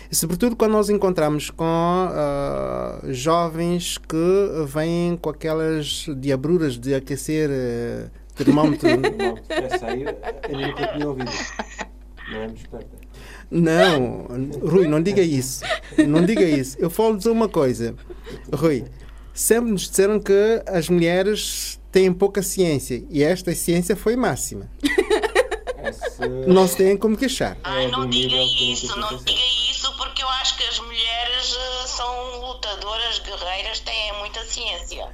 sobretudo 0.11 0.55
quando 0.55 0.73
nós 0.73 0.89
encontramos 0.89 1.49
com 1.49 1.65
ah, 1.65 2.99
jovens 3.09 3.97
que 3.97 4.65
vêm 4.67 5.17
com 5.17 5.29
aquelas 5.29 6.05
diabruras 6.17 6.77
de 6.77 6.93
aquecer 6.93 7.49
eh, 7.51 8.07
termómetro. 8.35 8.89
Não, 8.99 9.37
essa 9.49 9.87
aí 9.87 10.03
eu 10.03 10.59
nunca 10.59 10.87
tinha 10.93 11.07
ouvido. 11.07 11.31
Não 12.31 12.41
é. 12.41 12.47
Não, 13.51 14.27
Rui, 14.63 14.87
não 14.87 15.03
diga 15.03 15.21
isso. 15.21 15.65
Não 16.07 16.25
diga 16.25 16.43
isso. 16.43 16.77
Eu 16.79 16.89
falo 16.89 17.17
dizer 17.17 17.31
uma 17.31 17.49
coisa. 17.49 17.93
Rui, 18.53 18.85
sempre 19.33 19.71
nos 19.71 19.89
disseram 19.89 20.21
que 20.21 20.63
as 20.65 20.87
mulheres 20.87 21.77
têm 21.91 22.13
pouca 22.13 22.41
ciência 22.41 23.03
e 23.09 23.21
esta 23.21 23.53
ciência 23.53 23.95
foi 23.95 24.15
máxima. 24.15 24.69
Essa 25.77 26.27
Não 26.47 26.67
se 26.67 26.77
têm 26.77 26.95
como 26.95 27.17
queixar. 27.17 27.57
Ai, 27.63 27.85
é 27.85 27.91
não 27.91 28.01
do 28.01 28.07
diga 28.07 28.35
nível 28.35 28.47
que 28.55 28.69
eu 28.69 28.73
isso, 28.73 28.99
não 28.99 29.09
diga 29.17 29.31
isso, 29.31 29.50
porque 30.01 30.23
eu 30.23 30.29
acho 30.29 30.57
que 30.57 30.63
as 30.63 30.79
mulheres 30.79 31.55
eh, 31.55 31.85
são 31.85 32.41
lutadoras, 32.41 33.19
guerreiras, 33.19 33.81
têm 33.81 34.11
muita 34.17 34.43
ciência. 34.45 35.07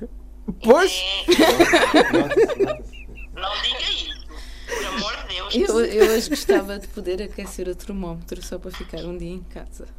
Pois, 0.64 0.94
É, 0.94 1.26
não 3.36 3.52
diga 3.64 3.92
isso, 3.92 4.26
por 4.66 4.86
amor 4.86 5.18
de 5.18 5.28
Deus. 5.36 5.54
Eu, 5.56 5.86
eu 5.86 6.14
hoje 6.14 6.30
gostava 6.30 6.80
de 6.80 6.88
poder 6.88 7.22
aquecer 7.22 7.68
o 7.68 7.76
termómetro 7.76 8.42
só 8.42 8.58
para 8.58 8.72
ficar 8.72 9.00
um 9.00 9.18
dia 9.18 9.34
em 9.34 9.44
casa. 9.44 9.90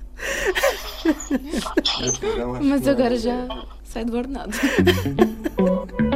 Mas 2.62 2.88
agora 2.88 3.18
já 3.18 3.46
sai 3.84 4.06
de 4.06 4.16
ordenado. 4.16 4.52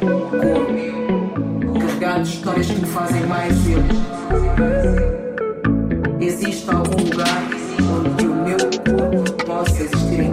corpo, 0.00 1.78
carregado 1.78 2.22
de 2.22 2.28
histórias 2.30 2.66
que 2.66 2.80
me 2.80 2.86
fazem 2.86 3.26
mais 3.26 3.54
eu. 3.68 3.82
Existe 6.20 6.68
algum 6.70 7.02
lugar 7.02 7.42
onde 7.80 8.26
o 8.26 8.34
meu 8.34 8.58
corpo 8.58 9.44
possa 9.44 9.82
existir 9.82 10.20
em 10.20 10.30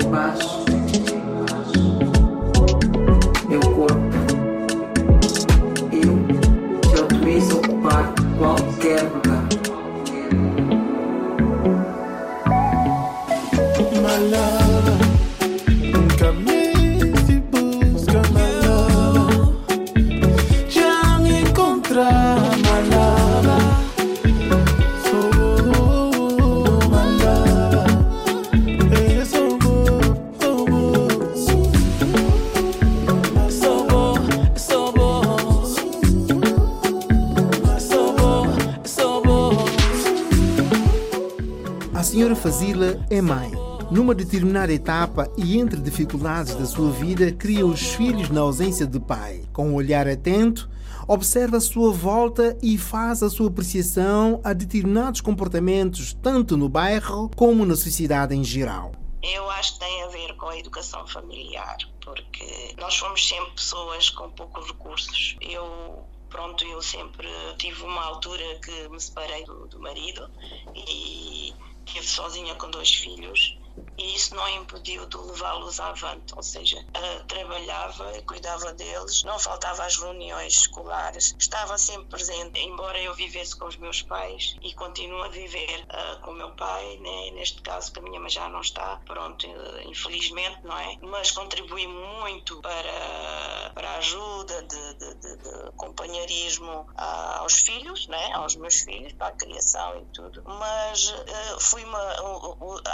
Determinada 44.35 44.73
etapa 44.73 45.31
e 45.37 45.57
entre 45.57 45.79
dificuldades 45.79 46.55
da 46.55 46.65
sua 46.65 46.91
vida, 46.91 47.31
cria 47.31 47.65
os 47.65 47.93
filhos 47.93 48.29
na 48.29 48.41
ausência 48.41 48.85
de 48.85 48.99
pai. 48.99 49.45
Com 49.53 49.69
um 49.69 49.75
olhar 49.75 50.09
atento, 50.09 50.69
observa 51.07 51.55
a 51.55 51.61
sua 51.61 51.93
volta 51.93 52.57
e 52.61 52.77
faz 52.77 53.23
a 53.23 53.29
sua 53.29 53.47
apreciação 53.47 54.41
a 54.43 54.51
determinados 54.51 55.21
comportamentos, 55.21 56.13
tanto 56.21 56.57
no 56.57 56.67
bairro 56.67 57.31
como 57.33 57.65
na 57.65 57.77
sociedade 57.77 58.35
em 58.35 58.43
geral. 58.43 58.91
Eu 59.23 59.49
acho 59.51 59.75
que 59.75 59.79
tem 59.79 60.03
a 60.03 60.07
ver 60.07 60.35
com 60.35 60.49
a 60.49 60.57
educação 60.57 61.07
familiar, 61.07 61.77
porque 62.03 62.75
nós 62.77 62.97
fomos 62.97 63.25
sempre 63.25 63.51
pessoas 63.51 64.09
com 64.09 64.29
poucos 64.31 64.67
recursos. 64.67 65.37
Eu 65.39 66.03
pronto, 66.29 66.65
eu 66.65 66.81
sempre 66.81 67.29
tive 67.57 67.81
uma 67.83 68.03
altura 68.03 68.43
que 68.61 68.89
me 68.89 68.99
separei 68.99 69.45
do, 69.45 69.65
do 69.67 69.79
marido 69.79 70.29
e 70.75 71.53
estive 71.85 72.05
sozinha 72.05 72.53
com 72.55 72.69
dois 72.69 72.93
filhos 72.93 73.57
e 73.97 74.15
isso 74.15 74.35
não 74.35 74.47
impediu 74.49 75.05
de 75.05 75.17
levá-los 75.17 75.79
avante, 75.79 76.33
ou 76.35 76.43
seja, 76.43 76.77
uh, 76.79 77.23
trabalhava, 77.25 78.11
cuidava 78.23 78.73
deles, 78.73 79.23
não 79.23 79.39
faltava 79.39 79.85
às 79.85 79.97
reuniões 79.97 80.53
escolares, 80.53 81.35
estava 81.39 81.77
sempre 81.77 82.07
presente, 82.07 82.59
embora 82.59 82.99
eu 82.99 83.13
vivesse 83.13 83.55
com 83.55 83.65
os 83.65 83.77
meus 83.77 84.01
pais 84.01 84.55
e 84.61 84.73
continuo 84.73 85.23
a 85.23 85.29
viver 85.29 85.85
uh, 85.85 86.21
com 86.21 86.31
o 86.31 86.35
meu 86.35 86.51
pai, 86.51 86.97
né? 86.97 87.31
neste 87.31 87.61
caso 87.61 87.91
que 87.91 87.99
a 87.99 88.03
minha 88.03 88.19
mãe 88.19 88.29
já 88.29 88.49
não 88.49 88.61
está, 88.61 89.01
pronto, 89.05 89.47
uh, 89.47 89.89
infelizmente, 89.89 90.59
não 90.63 90.77
é? 90.77 90.97
Mas 91.01 91.31
contribui 91.31 91.87
muito 91.87 92.61
para, 92.61 93.71
para 93.73 93.89
a 93.91 93.97
ajuda 93.97 94.63
de, 94.63 94.93
de, 94.95 95.13
de, 95.15 95.37
de 95.37 95.71
companheirismo 95.77 96.87
aos 96.95 97.59
filhos, 97.59 98.07
né? 98.07 98.33
aos 98.33 98.55
meus 98.55 98.81
filhos, 98.81 99.13
para 99.13 99.27
a 99.27 99.31
criação 99.31 100.01
e 100.01 100.05
tudo, 100.13 100.43
mas 100.45 101.13
fui 101.59 101.83
uma, 101.83 101.99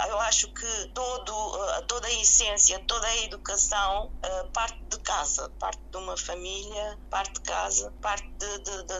eu 0.08 0.20
acho 0.20 0.48
que 0.52 0.91
todo, 0.94 1.32
uh, 1.32 1.82
toda 1.86 2.06
a 2.06 2.12
essência, 2.12 2.78
toda 2.86 3.06
a 3.06 3.16
educação 3.24 4.06
uh, 4.06 4.50
parte 4.52 4.78
de 4.84 4.98
casa, 5.00 5.50
parte 5.58 5.80
de 5.90 5.96
uma 5.96 6.16
família, 6.16 6.98
parte 7.10 7.34
de 7.34 7.40
casa, 7.40 7.92
parte 8.00 8.28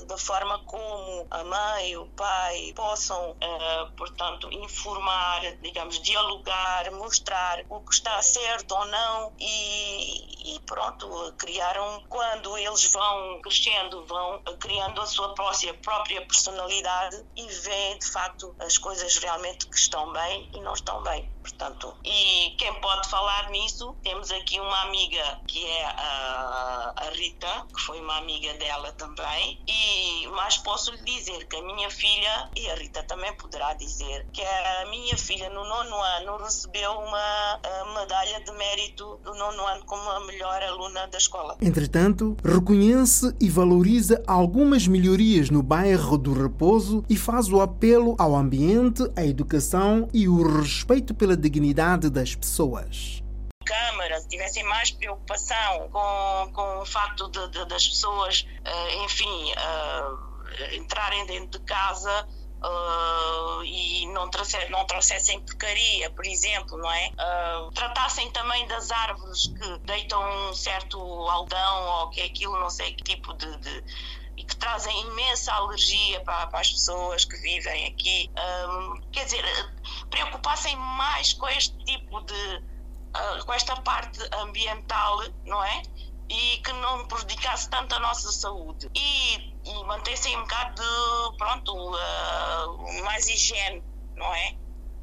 da 0.06 0.18
forma 0.18 0.58
como 0.64 1.26
a 1.30 1.44
mãe, 1.44 1.96
o 1.96 2.06
pai 2.08 2.72
possam, 2.74 3.30
uh, 3.30 3.92
portanto, 3.96 4.52
informar, 4.52 5.40
digamos, 5.62 6.00
dialogar, 6.00 6.90
mostrar 6.92 7.64
o 7.68 7.80
que 7.80 7.94
está 7.94 8.20
certo 8.22 8.72
ou 8.72 8.84
não 8.86 9.32
e, 9.38 10.54
e 10.56 10.60
pronto, 10.60 11.34
criaram, 11.38 12.04
quando 12.08 12.56
eles 12.58 12.90
vão 12.92 13.40
crescendo, 13.42 14.04
vão 14.06 14.42
criando 14.60 15.00
a 15.00 15.06
sua 15.06 15.34
própria, 15.34 15.74
própria 15.74 16.26
personalidade 16.26 17.24
e 17.36 17.46
veem 17.46 17.98
de 17.98 18.10
facto 18.10 18.54
as 18.58 18.78
coisas 18.78 19.16
realmente 19.18 19.66
que 19.66 19.76
estão 19.76 20.12
bem 20.12 20.50
e 20.54 20.60
não 20.60 20.74
estão 20.74 21.02
bem. 21.02 21.31
Portanto, 21.42 21.94
e 22.04 22.54
quem 22.56 22.72
pode 22.80 23.08
falar 23.08 23.50
nisso, 23.50 23.94
temos 24.02 24.30
aqui 24.30 24.60
uma 24.60 24.82
amiga 24.82 25.40
que 25.46 25.64
é 25.64 25.84
a, 25.84 26.94
a, 26.96 27.10
Rita, 27.10 27.66
que 27.74 27.80
foi 27.80 28.00
uma 28.00 28.16
amiga 28.18 28.54
dela 28.54 28.92
também, 28.92 29.58
e 29.68 30.26
mas 30.28 30.56
posso 30.58 30.92
lhe 30.92 31.02
dizer 31.02 31.46
que 31.46 31.56
a 31.56 31.62
minha 31.62 31.90
filha, 31.90 32.48
e 32.56 32.70
a 32.70 32.74
Rita 32.74 33.02
também 33.02 33.32
poderá 33.34 33.74
dizer, 33.74 34.26
que 34.32 34.42
a 34.42 34.86
minha 34.88 35.16
filha 35.16 35.50
no 35.50 35.64
nono 35.64 35.96
ano 35.96 36.36
recebeu 36.38 36.92
uma 36.92 37.60
medalha 37.94 38.40
de 38.40 38.52
mérito 38.52 39.18
do 39.22 39.34
nono 39.34 39.66
ano 39.66 39.84
como 39.84 40.08
a 40.10 40.20
melhor 40.20 40.62
aluna 40.62 41.06
da 41.08 41.18
escola. 41.18 41.56
Entretanto, 41.60 42.36
reconhece 42.44 43.34
e 43.40 43.48
valoriza 43.48 44.22
algumas 44.26 44.86
melhorias 44.86 45.50
no 45.50 45.62
bairro 45.62 46.16
do 46.16 46.32
Repouso 46.32 47.04
e 47.08 47.16
faz 47.16 47.48
o 47.48 47.60
apelo 47.60 48.14
ao 48.18 48.34
ambiente, 48.36 49.02
à 49.16 49.24
educação 49.24 50.08
e 50.12 50.28
o 50.28 50.60
respeito 50.60 51.14
pela 51.14 51.31
dignidade 51.36 52.10
das 52.10 52.34
pessoas. 52.34 53.22
Câmara, 53.64 54.20
se 54.20 54.28
tivessem 54.28 54.64
mais 54.64 54.90
preocupação 54.90 55.88
com, 55.90 56.52
com 56.52 56.80
o 56.80 56.86
facto 56.86 57.28
de, 57.30 57.48
de, 57.50 57.64
das 57.66 57.88
pessoas, 57.88 58.46
uh, 58.66 59.04
enfim, 59.04 59.52
uh, 59.52 60.74
entrarem 60.74 61.24
dentro 61.26 61.58
de 61.58 61.64
casa 61.64 62.28
uh, 62.62 63.64
e 63.64 64.06
não, 64.08 64.28
trouxer, 64.30 64.68
não 64.70 64.84
trouxessem 64.84 65.40
porcaria, 65.40 66.10
por 66.10 66.26
exemplo, 66.26 66.76
não 66.76 66.90
é? 66.90 67.10
tratassem 67.74 68.30
também 68.32 68.66
das 68.66 68.90
árvores 68.90 69.46
que 69.46 69.78
deitam 69.86 70.50
um 70.50 70.54
certo 70.54 70.98
aldão 70.98 72.00
ou 72.00 72.10
que 72.10 72.20
é 72.20 72.24
aquilo, 72.26 72.58
não 72.58 72.70
sei 72.70 72.92
que 72.94 73.04
tipo 73.04 73.32
de, 73.34 73.56
de 73.58 73.84
e 74.36 74.44
que 74.44 74.56
trazem 74.56 74.98
imensa 75.02 75.52
alergia 75.52 76.20
para, 76.22 76.46
para, 76.46 76.60
as 76.60 76.70
pessoas 76.70 77.24
que 77.24 77.36
vivem 77.38 77.86
aqui. 77.86 78.30
Um, 78.68 79.00
quer 79.12 79.24
dizer, 79.24 79.44
preocupassem 80.10 80.76
mais 80.76 81.32
com 81.34 81.48
este 81.48 81.76
tipo 81.84 82.20
de. 82.22 82.72
Uh, 83.14 83.44
com 83.44 83.52
esta 83.52 83.76
parte 83.82 84.18
ambiental, 84.36 85.22
não 85.44 85.62
é? 85.62 85.82
E 86.30 86.58
que 86.58 86.72
não 86.72 87.06
prejudicasse 87.06 87.68
tanto 87.68 87.94
a 87.94 88.00
nossa 88.00 88.32
saúde. 88.32 88.90
E, 88.94 89.54
e 89.64 89.84
mantessem 89.84 90.36
um 90.38 90.42
bocado 90.42 90.82
de. 90.82 91.36
pronto, 91.36 91.72
uh, 91.74 93.04
mais 93.04 93.28
higiene, 93.28 93.82
não 94.16 94.34
é? 94.34 94.56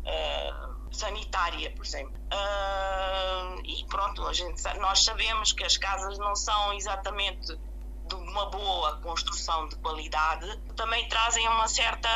Uh, 0.06 0.80
sanitária, 0.91 1.72
por 1.72 1.86
exemplo. 1.86 2.14
Uh, 2.34 3.62
e 3.64 3.86
pronto, 3.86 4.26
a 4.28 4.34
gente, 4.34 4.62
nós 4.80 5.03
sabemos 5.03 5.53
que 5.53 5.64
as 5.64 5.78
casas 5.78 6.18
não 6.18 6.36
são 6.36 6.74
exatamente 6.74 7.56
de 8.10 8.16
uma 8.16 8.45
boa 8.47 8.97
construção 8.97 9.68
de 9.70 9.76
qualidade, 9.78 10.57
também 10.76 11.07
trazem 11.07 11.47
uma 11.47 11.68
certa. 11.68 12.10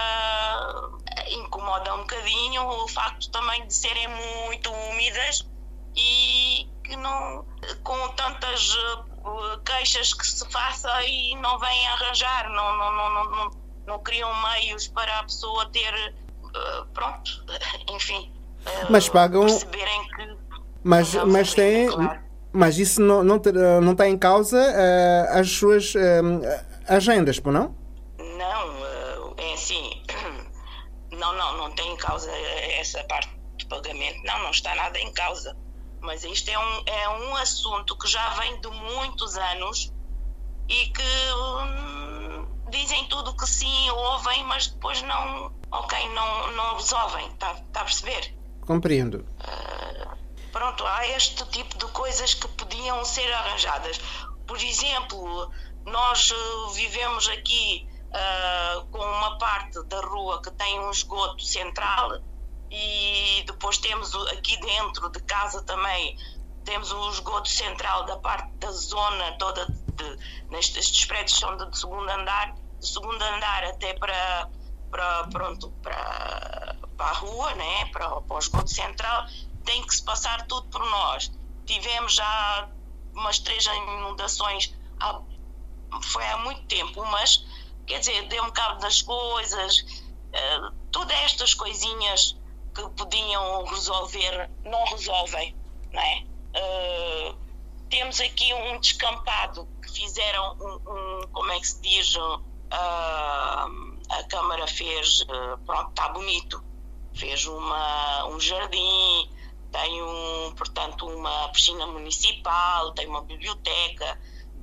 incomoda 1.30 1.94
um 1.96 2.00
bocadinho 2.00 2.68
o 2.68 2.88
facto 2.88 3.30
também 3.32 3.66
de 3.68 3.74
serem 3.74 4.08
muito 4.08 4.72
úmidas 4.90 5.48
e 5.96 6.68
que 6.84 6.96
não. 6.96 7.46
com 7.84 8.10
tantas 8.10 8.76
uh, 8.76 9.60
queixas 9.64 10.14
que 10.14 10.26
se 10.26 10.50
faça 10.52 11.04
e 11.04 11.36
não 11.36 11.58
vêm 11.60 11.88
arranjar, 11.88 12.50
não, 12.50 12.78
não, 12.78 12.92
não, 12.92 13.32
não, 13.32 13.52
não, 13.88 14.00
criam 14.00 14.34
meios 14.42 14.88
para 14.88 15.20
a 15.20 15.24
pessoa 15.24 15.66
ter. 15.68 16.16
Uh, 16.44 16.86
pronto, 16.94 17.46
enfim. 17.90 18.32
Mas 18.90 19.08
pagam. 19.10 19.46
Perceberem 19.46 20.08
que. 20.10 20.38
Mas, 20.84 21.14
mas 21.14 21.54
tem. 21.54 21.88
Claro 21.88 22.23
mas 22.54 22.78
isso 22.78 23.02
não, 23.02 23.24
não, 23.24 23.42
não 23.82 23.92
está 23.94 24.08
em 24.08 24.18
causa 24.18 24.58
uh, 24.58 25.40
as 25.40 25.50
suas 25.50 25.96
uh, 25.96 26.00
agendas, 26.88 27.40
por 27.40 27.52
não? 27.52 27.76
Não, 28.20 29.34
é 29.38 29.54
assim. 29.54 30.04
Não, 31.12 31.32
não, 31.38 31.58
não 31.58 31.72
tem 31.72 31.94
em 31.94 31.96
causa 31.96 32.30
essa 32.32 33.02
parte 33.06 33.30
de 33.56 33.66
pagamento. 33.68 34.22
Não, 34.26 34.40
não 34.40 34.50
está 34.50 34.76
nada 34.76 35.00
em 35.00 35.14
causa. 35.14 35.56
Mas 36.02 36.24
isto 36.26 36.50
é 36.50 36.60
um, 36.60 36.84
é 36.86 37.10
um 37.10 37.36
assunto 37.38 37.98
que 37.98 38.10
já 38.10 38.30
vem 38.32 38.60
de 38.60 38.68
muitos 38.68 39.38
anos 39.38 39.94
e 40.68 40.88
que 40.88 41.34
hum, 41.34 42.46
dizem 42.70 43.06
tudo 43.08 43.38
que 43.38 43.48
sim, 43.48 43.90
ouvem, 43.92 44.44
mas 44.46 44.68
depois 44.68 45.02
não, 45.04 45.54
ok, 45.72 46.10
não, 46.10 46.52
não 46.52 46.76
resolvem. 46.76 47.28
Está 47.28 47.54
tá 47.72 47.82
a 47.82 47.84
perceber? 47.86 48.36
Compreendo. 48.62 49.26
Uh, 49.40 49.73
Pronto, 50.54 50.86
há 50.86 51.08
este 51.08 51.44
tipo 51.48 51.80
de 51.80 51.92
coisas 51.92 52.36
que 52.36 52.48
podiam 52.48 53.04
ser 53.04 53.34
arranjadas. 53.34 54.00
Por 54.46 54.58
exemplo, 54.58 55.52
nós 55.84 56.32
eh, 56.32 56.74
vivemos 56.76 57.28
aqui 57.28 57.90
uh, 58.10 58.86
com 58.88 59.00
uma 59.00 59.36
parte 59.40 59.84
da 59.86 60.00
rua 60.02 60.42
que 60.44 60.52
tem 60.52 60.80
um 60.80 60.92
esgoto 60.92 61.44
central 61.44 62.22
e 62.70 63.44
depois 63.48 63.80
temos 63.80 64.14
aqui 64.28 64.56
dentro 64.62 65.10
de 65.10 65.22
casa 65.24 65.64
também 65.64 66.18
temos 66.64 66.92
o 66.92 67.10
esgoto 67.10 67.50
central 67.50 68.06
da 68.06 68.18
parte 68.18 68.50
da 68.58 68.72
zona 68.72 69.34
toda 69.38 69.66
de, 69.66 70.18
nestes 70.50 70.86
estes 70.86 71.06
prédios 71.06 71.38
são 71.38 71.58
de 71.58 71.78
segundo 71.78 72.10
andar 72.10 72.56
de 72.80 72.88
segundo 72.88 73.22
andar 73.22 73.64
até 73.66 73.94
para 73.94 74.50
para 74.90 75.28
pronto 75.28 75.70
para, 75.84 76.76
para 76.98 77.06
a 77.06 77.14
rua 77.14 77.54
né 77.56 77.86
para, 77.92 78.22
para 78.22 78.36
o 78.36 78.40
esgoto 78.40 78.70
central 78.70 79.28
tem 79.64 79.82
que 79.84 79.96
se 79.96 80.04
passar 80.04 80.46
tudo 80.48 80.68
por 80.70 80.84
nós. 80.86 81.32
Tivemos 81.66 82.16
já 82.16 82.70
umas 83.14 83.40
três 83.40 83.66
inundações, 83.66 84.74
há, 85.00 85.22
foi 86.02 86.26
há 86.28 86.38
muito 86.38 86.64
tempo, 86.66 87.06
mas 87.06 87.46
quer 87.86 88.00
dizer, 88.00 88.28
deu 88.28 88.44
um 88.44 88.52
cabo 88.52 88.80
das 88.80 89.02
coisas, 89.02 89.80
uh, 89.80 90.72
todas 90.92 91.16
estas 91.22 91.54
coisinhas 91.54 92.38
que 92.74 92.88
podiam 92.90 93.66
resolver, 93.66 94.50
não 94.64 94.84
resolvem, 94.86 95.56
não 95.92 96.02
é? 96.02 96.26
Uh, 96.56 97.38
temos 97.90 98.20
aqui 98.20 98.54
um 98.54 98.80
descampado 98.80 99.68
que 99.82 99.92
fizeram 99.92 100.58
um, 100.60 101.22
um 101.22 101.28
como 101.32 101.52
é 101.52 101.60
que 101.60 101.68
se 101.68 101.82
diz, 101.82 102.16
uh, 102.16 102.42
a 102.72 104.24
Câmara 104.30 104.68
fez, 104.68 105.24
pronto, 105.66 105.90
está 105.90 106.10
bonito, 106.10 106.64
fez 107.16 107.46
uma, 107.46 108.26
um 108.28 108.40
jardim, 108.40 109.30
tem 109.74 110.04
um, 110.04 110.54
portanto, 110.56 111.08
uma 111.08 111.50
piscina 111.50 111.88
municipal, 111.88 112.92
tem 112.94 113.08
uma 113.08 113.24
biblioteca, 113.24 114.20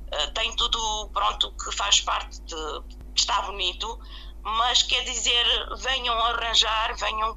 uh, 0.07 0.31
tem 0.33 0.55
tudo 0.55 1.11
pronto 1.13 1.53
que 1.53 1.73
faz 1.73 2.01
parte 2.01 2.41
de 2.43 2.55
está 3.17 3.43
bonito, 3.43 3.99
mas 4.43 4.85
quer 4.85 5.03
dizer, 5.03 5.45
venham 5.79 6.15
arranjar, 6.15 6.97
venham 6.97 7.37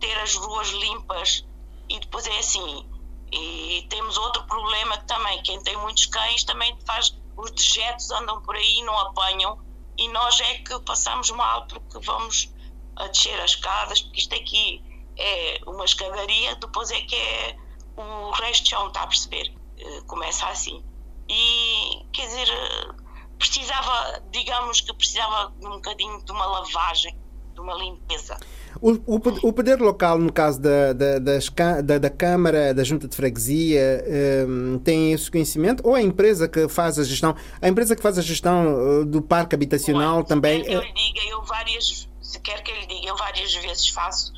ter 0.00 0.18
as 0.18 0.34
ruas 0.34 0.68
limpas 0.70 1.46
e 1.88 2.00
depois 2.00 2.26
é 2.26 2.38
assim. 2.38 2.90
E 3.30 3.86
temos 3.88 4.18
outro 4.18 4.44
problema 4.44 4.98
que 4.98 5.06
também, 5.06 5.42
quem 5.44 5.62
tem 5.62 5.76
muitos 5.76 6.06
cães 6.06 6.42
também 6.42 6.76
faz, 6.84 7.16
os 7.36 7.52
dejetos 7.52 8.10
andam 8.10 8.42
por 8.42 8.56
aí, 8.56 8.82
não 8.82 8.98
apanham 8.98 9.58
e 9.96 10.08
nós 10.08 10.40
é 10.40 10.58
que 10.58 10.78
passamos 10.80 11.30
mal 11.30 11.66
porque 11.68 12.00
vamos 12.00 12.52
a 12.96 13.06
descer 13.06 13.40
as 13.40 13.52
escadas, 13.52 14.02
porque 14.02 14.18
isto 14.18 14.34
aqui 14.34 14.91
é 15.16 15.60
uma 15.66 15.84
escadaria, 15.84 16.56
depois 16.56 16.90
é 16.90 17.00
que 17.00 17.16
é 17.16 17.56
o 17.96 18.30
resto 18.30 18.64
de 18.64 18.70
chão, 18.70 18.88
está 18.88 19.02
a 19.02 19.06
perceber? 19.06 19.52
Eh, 19.78 20.00
começa 20.06 20.46
assim. 20.46 20.82
E 21.28 22.04
quer 22.12 22.26
dizer, 22.26 22.48
eh, 22.48 22.94
precisava, 23.38 24.22
digamos 24.30 24.80
que 24.80 24.94
precisava 24.94 25.52
um 25.62 25.70
bocadinho 25.70 26.22
de 26.24 26.32
uma 26.32 26.46
lavagem, 26.46 27.16
de 27.54 27.60
uma 27.60 27.74
limpeza. 27.74 28.38
O, 28.80 28.92
o, 28.92 29.48
o 29.48 29.52
poder 29.52 29.80
local, 29.80 30.18
no 30.18 30.32
caso 30.32 30.60
da, 30.60 30.92
da, 30.92 31.18
das, 31.18 31.48
da, 31.84 31.98
da 31.98 32.10
Câmara, 32.10 32.72
da 32.72 32.82
Junta 32.82 33.06
de 33.06 33.14
Freguesia, 33.14 34.04
um, 34.48 34.78
tem 34.78 35.12
esse 35.12 35.30
conhecimento? 35.30 35.86
Ou 35.86 35.94
a 35.94 36.00
empresa 36.02 36.48
que 36.48 36.66
faz 36.68 36.98
a 36.98 37.04
gestão, 37.04 37.36
a 37.60 37.68
empresa 37.68 37.94
que 37.94 38.02
faz 38.02 38.18
a 38.18 38.22
gestão 38.22 39.04
do 39.06 39.20
parque 39.20 39.54
habitacional 39.54 40.18
Bom, 40.18 40.24
também? 40.24 40.62
Quer 40.62 40.68
que 40.68 40.74
eu 40.74 40.80
lhe 40.80 40.92
diga, 40.92 41.20
eu 41.28 41.42
várias, 41.42 42.08
se 42.22 42.40
quer 42.40 42.62
que 42.62 42.70
eu 42.70 42.76
lhe 42.76 42.86
diga, 42.86 43.08
eu 43.08 43.16
várias 43.16 43.54
vezes 43.54 43.88
faço 43.90 44.32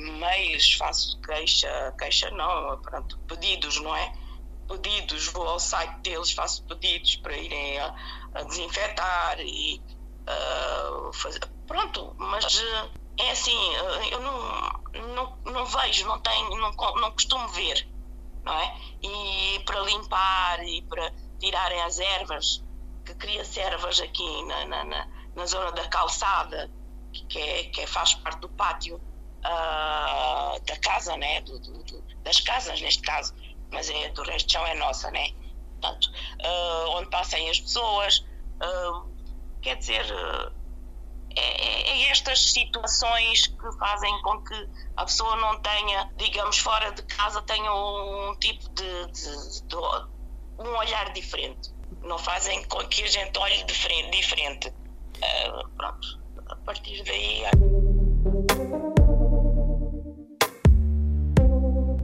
mails, 0.00 0.74
faço 0.74 1.20
queixa, 1.20 1.94
queixa 1.98 2.30
não, 2.30 2.80
pronto, 2.80 3.18
pedidos, 3.28 3.80
não 3.80 3.94
é? 3.94 4.12
Pedidos, 4.68 5.26
vou 5.28 5.48
ao 5.48 5.58
site 5.58 5.98
deles, 6.00 6.32
faço 6.32 6.64
pedidos 6.64 7.16
para 7.16 7.36
irem 7.36 7.78
a, 7.78 7.94
a 8.34 8.42
desinfetar 8.44 9.40
e 9.40 9.82
uh, 10.28 11.12
fazer, 11.12 11.40
pronto, 11.66 12.14
mas 12.18 12.62
é 13.18 13.30
assim, 13.30 13.74
eu 14.10 14.20
não, 14.20 14.82
não, 15.14 15.38
não 15.44 15.66
vejo, 15.66 16.06
não 16.06 16.20
tenho, 16.20 16.56
não, 16.56 16.72
não 16.72 17.10
costumo 17.12 17.48
ver, 17.48 17.86
não 18.44 18.52
é? 18.52 18.76
E 19.02 19.60
para 19.64 19.80
limpar 19.80 20.64
e 20.64 20.82
para 20.82 21.12
tirarem 21.38 21.82
as 21.82 21.98
ervas, 21.98 22.62
que 23.04 23.14
cria 23.14 23.42
ervas 23.56 24.00
aqui 24.00 24.44
na, 24.44 24.66
na, 24.66 24.84
na, 24.84 25.08
na, 25.34 25.46
zona 25.46 25.72
da 25.72 25.88
calçada, 25.88 26.70
que, 27.28 27.38
é, 27.38 27.64
que 27.64 27.80
é, 27.80 27.86
faz 27.86 28.14
parte 28.14 28.40
do 28.40 28.48
pátio 28.48 29.00
uh, 29.44 30.60
da 30.64 30.76
casa, 30.82 31.16
né? 31.16 31.40
Do, 31.42 31.58
do, 31.58 31.82
do, 31.84 32.02
das 32.22 32.40
casas 32.40 32.80
neste 32.80 33.02
caso, 33.02 33.34
mas 33.70 33.88
é 33.90 34.08
do 34.10 34.22
resto 34.22 34.46
de 34.46 34.52
chão 34.52 34.66
é 34.66 34.74
nossa, 34.74 35.10
né? 35.10 35.30
Portanto, 35.80 36.10
uh, 36.44 36.90
onde 36.96 37.10
passem 37.10 37.48
as 37.48 37.60
pessoas, 37.60 38.18
uh, 38.62 39.08
quer 39.62 39.76
dizer 39.76 40.04
é, 41.36 41.40
é, 41.40 41.90
é, 41.90 42.10
estas 42.10 42.52
situações 42.52 43.46
que 43.46 43.78
fazem 43.78 44.22
com 44.22 44.42
que 44.42 44.68
a 44.96 45.04
pessoa 45.04 45.36
não 45.36 45.60
tenha, 45.60 46.10
digamos, 46.16 46.58
fora 46.58 46.90
de 46.90 47.02
casa, 47.02 47.40
tenha 47.42 47.72
um 47.72 48.34
tipo 48.36 48.68
de, 48.70 49.06
de, 49.12 49.62
de 49.62 49.76
um 50.58 50.76
olhar 50.76 51.12
diferente. 51.12 51.70
Não 52.02 52.18
fazem 52.18 52.64
com 52.64 52.78
que 52.88 53.02
a 53.04 53.06
gente 53.06 53.38
olhe 53.38 53.62
diferente. 53.64 54.10
diferente. 54.10 54.68
Uh, 54.68 55.68
pronto, 55.76 56.20
a 56.48 56.56
partir 56.56 57.02
daí. 57.04 57.44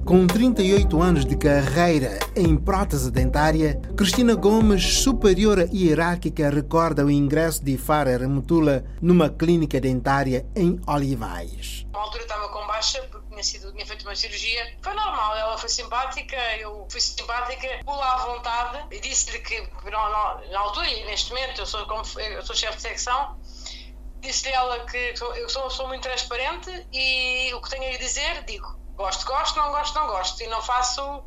Com 0.06 0.24
38 0.24 1.02
anos 1.02 1.26
de 1.26 1.36
carreira 1.36 2.20
em 2.36 2.56
prótese 2.56 3.10
dentária, 3.10 3.74
Cristina 3.96 4.36
Gomes, 4.36 5.02
superiora 5.02 5.68
hierárquica, 5.74 6.48
recorda 6.48 7.04
o 7.04 7.10
ingresso 7.10 7.64
de 7.64 7.76
Fara 7.76 8.16
Remutula 8.16 8.84
numa 9.02 9.28
clínica 9.28 9.80
dentária 9.80 10.46
em 10.54 10.80
Olivais. 10.86 11.84
Uma 11.88 12.02
altura 12.02 12.22
estava 12.22 12.48
com 12.50 12.64
baixa 12.68 13.02
porque 13.10 13.26
tinha, 13.30 13.42
sido, 13.42 13.72
tinha 13.72 13.84
feito 13.84 14.06
uma 14.06 14.14
cirurgia. 14.14 14.76
Foi 14.80 14.94
normal, 14.94 15.36
ela 15.38 15.58
foi 15.58 15.68
simpática, 15.68 16.36
eu 16.60 16.86
fui 16.88 17.00
simpática, 17.00 17.66
pula 17.84 18.14
à 18.14 18.18
vontade 18.26 18.86
e 18.92 19.00
disse-lhe 19.00 19.40
que 19.40 19.60
na 19.90 20.60
altura 20.60 20.88
e 20.88 21.04
neste 21.06 21.30
momento 21.30 21.62
eu 21.62 21.66
sou, 21.66 21.84
eu 22.20 22.46
sou 22.46 22.54
chefe 22.54 22.76
de 22.76 22.82
secção 22.82 23.36
disse-lhe 24.20 24.52
ela 24.52 24.84
que 24.86 25.14
eu 25.36 25.48
sou, 25.48 25.70
sou 25.70 25.88
muito 25.88 26.02
transparente 26.02 26.70
e 26.92 27.52
o 27.54 27.60
que 27.60 27.70
tenho 27.70 27.94
a 27.94 27.98
dizer, 27.98 28.44
digo. 28.44 28.75
Gosto, 28.96 29.26
gosto, 29.26 29.56
não 29.58 29.70
gosto, 29.70 29.94
não 29.94 30.06
gosto. 30.06 30.42
E 30.42 30.46
não 30.46 30.62
faço, 30.62 31.24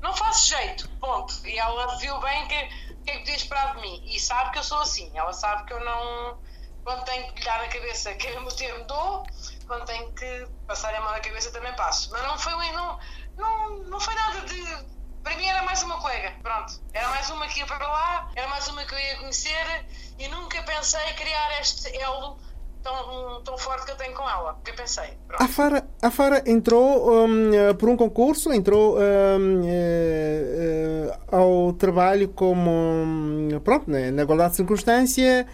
não 0.00 0.14
faço 0.14 0.48
jeito, 0.48 0.88
ponto. 1.00 1.46
E 1.46 1.58
ela 1.58 1.96
viu 1.98 2.18
bem 2.18 2.48
que, 2.48 2.66
que 3.04 3.10
é 3.10 3.12
que 3.14 3.18
podia 3.20 3.36
esperar 3.36 3.76
de 3.76 3.82
mim. 3.82 4.02
E 4.04 4.18
sabe 4.18 4.50
que 4.50 4.58
eu 4.58 4.64
sou 4.64 4.80
assim. 4.80 5.10
Ela 5.14 5.32
sabe 5.32 5.64
que 5.64 5.72
eu 5.72 5.84
não. 5.84 6.38
Quando 6.82 7.04
tenho 7.04 7.32
que 7.32 7.38
lhe 7.38 7.44
dar 7.46 7.58
na 7.60 7.68
cabeça 7.68 8.12
que 8.14 8.26
eu 8.26 8.42
me 8.42 8.54
termo 8.54 8.84
dou, 8.84 9.24
quando 9.66 9.86
tenho 9.86 10.12
que 10.12 10.46
passar 10.66 10.94
a 10.94 11.00
mão 11.00 11.12
na 11.12 11.20
cabeça 11.20 11.50
também 11.50 11.74
passo. 11.76 12.10
Mas 12.10 12.22
não 12.24 12.38
foi, 12.38 12.52
não, 12.72 12.98
não, 13.36 13.78
não 13.84 14.00
foi 14.00 14.14
nada 14.14 14.40
de. 14.42 14.94
Para 15.22 15.36
mim 15.36 15.46
era 15.46 15.62
mais 15.62 15.82
uma 15.82 15.98
colega, 15.98 16.36
pronto. 16.42 16.82
Era 16.92 17.08
mais 17.08 17.30
uma 17.30 17.46
que 17.48 17.60
ia 17.60 17.66
para 17.66 17.86
lá, 17.86 18.30
era 18.34 18.46
mais 18.48 18.68
uma 18.68 18.84
que 18.84 18.94
eu 18.94 18.98
ia 18.98 19.16
conhecer 19.16 19.86
e 20.18 20.28
nunca 20.28 20.62
pensei 20.64 21.14
criar 21.14 21.60
este 21.60 21.96
elo 21.96 22.38
tão, 22.84 23.42
tão 23.42 23.58
forte 23.58 23.86
que 23.86 23.92
eu 23.92 23.96
tenho 23.96 24.14
com 24.14 24.28
ela, 24.28 24.56
que 24.62 24.70
eu 24.70 24.74
pensei. 24.74 25.18
A 25.40 25.48
Fara, 25.48 25.88
a 26.02 26.10
Fara 26.10 26.42
entrou 26.46 27.26
um, 27.26 27.74
por 27.78 27.88
um 27.88 27.96
concurso, 27.96 28.52
entrou 28.52 28.98
um, 28.98 29.62
uh, 29.62 31.10
uh, 31.10 31.34
ao 31.34 31.72
trabalho 31.72 32.28
como, 32.28 33.60
pronto, 33.64 33.90
né, 33.90 34.10
na 34.10 34.22
igualdade 34.22 34.50
de 34.50 34.56
circunstância. 34.56 35.48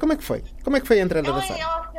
Como 0.00 0.14
é 0.14 0.16
que 0.16 0.24
foi? 0.24 0.42
Como 0.64 0.76
é 0.76 0.80
que 0.80 0.86
foi 0.86 0.98
a 0.98 1.04
entrada 1.04 1.28
ela, 1.28 1.40
da 1.40 1.46
Fara? 1.46 1.60
Ela, 1.60 1.92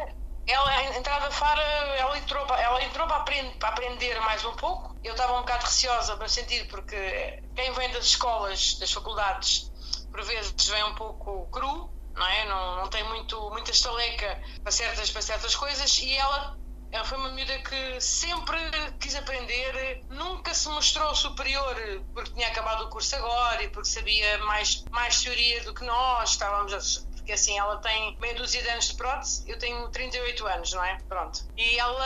ela, 0.48 0.70
a 0.70 0.98
entrada 0.98 1.26
da 1.26 1.32
Fara, 1.32 1.62
ela 1.98 2.18
entrou, 2.18 2.46
ela 2.56 2.84
entrou 2.84 3.08
para, 3.08 3.18
aprender, 3.18 3.56
para 3.58 3.70
aprender 3.70 4.20
mais 4.22 4.44
um 4.44 4.54
pouco. 4.56 4.96
Eu 5.04 5.12
estava 5.12 5.34
um 5.38 5.42
bocado 5.42 5.66
receosa, 5.66 6.16
no 6.16 6.28
sentido, 6.28 6.68
porque 6.70 7.44
quem 7.56 7.72
vem 7.74 7.92
das 7.92 8.06
escolas, 8.06 8.78
das 8.80 8.92
faculdades, 8.92 9.72
por 10.12 10.22
vezes 10.24 10.68
vem 10.68 10.84
um 10.84 10.96
pouco 10.96 11.48
cru, 11.52 11.90
não 12.16 12.26
é? 12.26 12.46
Não, 12.46 12.76
não 12.78 12.88
tem 12.88 13.04
muito, 13.06 13.50
muita 13.52 13.72
estaleca 13.72 14.42
para 14.62 14.72
certas, 14.72 15.10
para 15.10 15.22
certas 15.22 15.56
coisas 15.56 16.00
e 16.00 16.16
ela 16.16 16.60
ela 16.92 17.06
foi 17.06 17.18
uma 17.18 17.30
miúda 17.30 17.58
que 17.60 18.02
sempre 18.02 18.60
quis 19.00 19.16
aprender, 19.16 20.04
nunca 20.10 20.54
se 20.54 20.68
mostrou 20.68 21.16
superior 21.16 21.74
porque 22.14 22.34
tinha 22.34 22.50
acabado 22.50 22.84
o 22.84 22.90
curso 22.90 23.16
agora 23.16 23.64
e 23.64 23.70
porque 23.70 23.88
sabia 23.88 24.38
mais, 24.40 24.84
mais 24.92 25.22
teoria 25.22 25.64
do 25.64 25.74
que 25.74 25.86
nós, 25.86 26.32
estávamos 26.32 27.08
porque 27.16 27.32
assim, 27.34 27.58
ela 27.58 27.78
tem 27.78 28.18
meia 28.20 28.36
dúzia 28.36 28.62
de 28.62 28.70
anos 28.70 28.90
de 28.90 28.96
prótese, 28.96 29.50
eu 29.50 29.58
tenho 29.58 29.88
38 29.90 30.48
anos, 30.48 30.74
não 30.74 30.84
é? 30.84 30.98
Pronto. 31.08 31.48
E 31.56 31.78
ela 31.78 32.06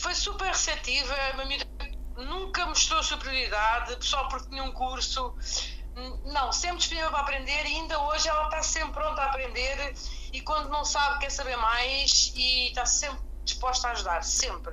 foi 0.00 0.14
super 0.14 0.48
receptiva, 0.48 1.14
uma 1.34 1.44
miúda 1.44 1.66
nunca 2.16 2.66
mostrou 2.66 3.02
superioridade, 3.02 3.96
só 4.04 4.24
porque 4.24 4.50
tinha 4.50 4.62
um 4.62 4.72
curso 4.72 5.34
não, 6.24 6.52
sempre 6.52 6.78
disponível 6.78 7.10
para 7.10 7.20
aprender 7.20 7.64
e 7.66 7.76
ainda 7.76 8.00
hoje 8.00 8.28
ela 8.28 8.44
está 8.44 8.62
sempre 8.62 8.92
pronta 8.92 9.22
a 9.22 9.26
aprender 9.26 9.94
e 10.32 10.40
quando 10.40 10.68
não 10.68 10.84
sabe 10.84 11.18
quer 11.20 11.30
saber 11.30 11.56
mais 11.56 12.32
e 12.36 12.68
está 12.68 12.86
sempre 12.86 13.18
disposta 13.44 13.88
a 13.88 13.92
ajudar, 13.92 14.22
sempre. 14.22 14.72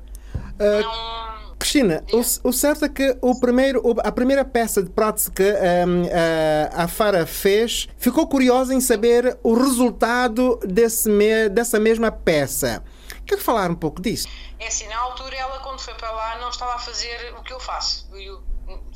Uh, 0.60 0.82
não... 0.82 1.56
Cristina, 1.58 2.04
o, 2.12 2.50
o, 2.50 2.54
certo 2.54 2.86
é 2.86 2.90
que 2.90 3.18
o 3.22 3.40
primeiro, 3.40 3.82
a 4.04 4.12
primeira 4.12 4.46
peça 4.46 4.82
de 4.82 4.90
prótese 4.90 5.32
que 5.32 5.44
um, 5.44 6.04
a, 6.76 6.84
a 6.84 6.88
Fara 6.88 7.26
fez 7.26 7.88
ficou 7.98 8.28
curiosa 8.28 8.74
em 8.74 8.82
saber 8.82 9.38
o 9.44 9.54
resultado 9.54 10.60
desse 10.64 11.10
me, 11.10 11.50
dessa 11.50 11.80
mesma 11.80 12.12
peça. 12.12 12.84
Quer 13.26 13.40
falar 13.40 13.70
um 13.70 13.76
pouco 13.76 14.02
disso? 14.02 14.28
É 14.60 14.68
assim, 14.68 14.88
na 14.88 14.98
altura 14.98 15.36
ela 15.36 15.60
quando 15.60 15.80
foi 15.80 15.94
para 15.96 16.12
lá 16.12 16.40
não 16.40 16.50
estava 16.50 16.76
a 16.76 16.80
fazer 16.80 17.34
o 17.38 17.44
que 17.44 17.54
eu 17.54 17.60
faço. 17.60 18.08
Eu, 18.14 18.42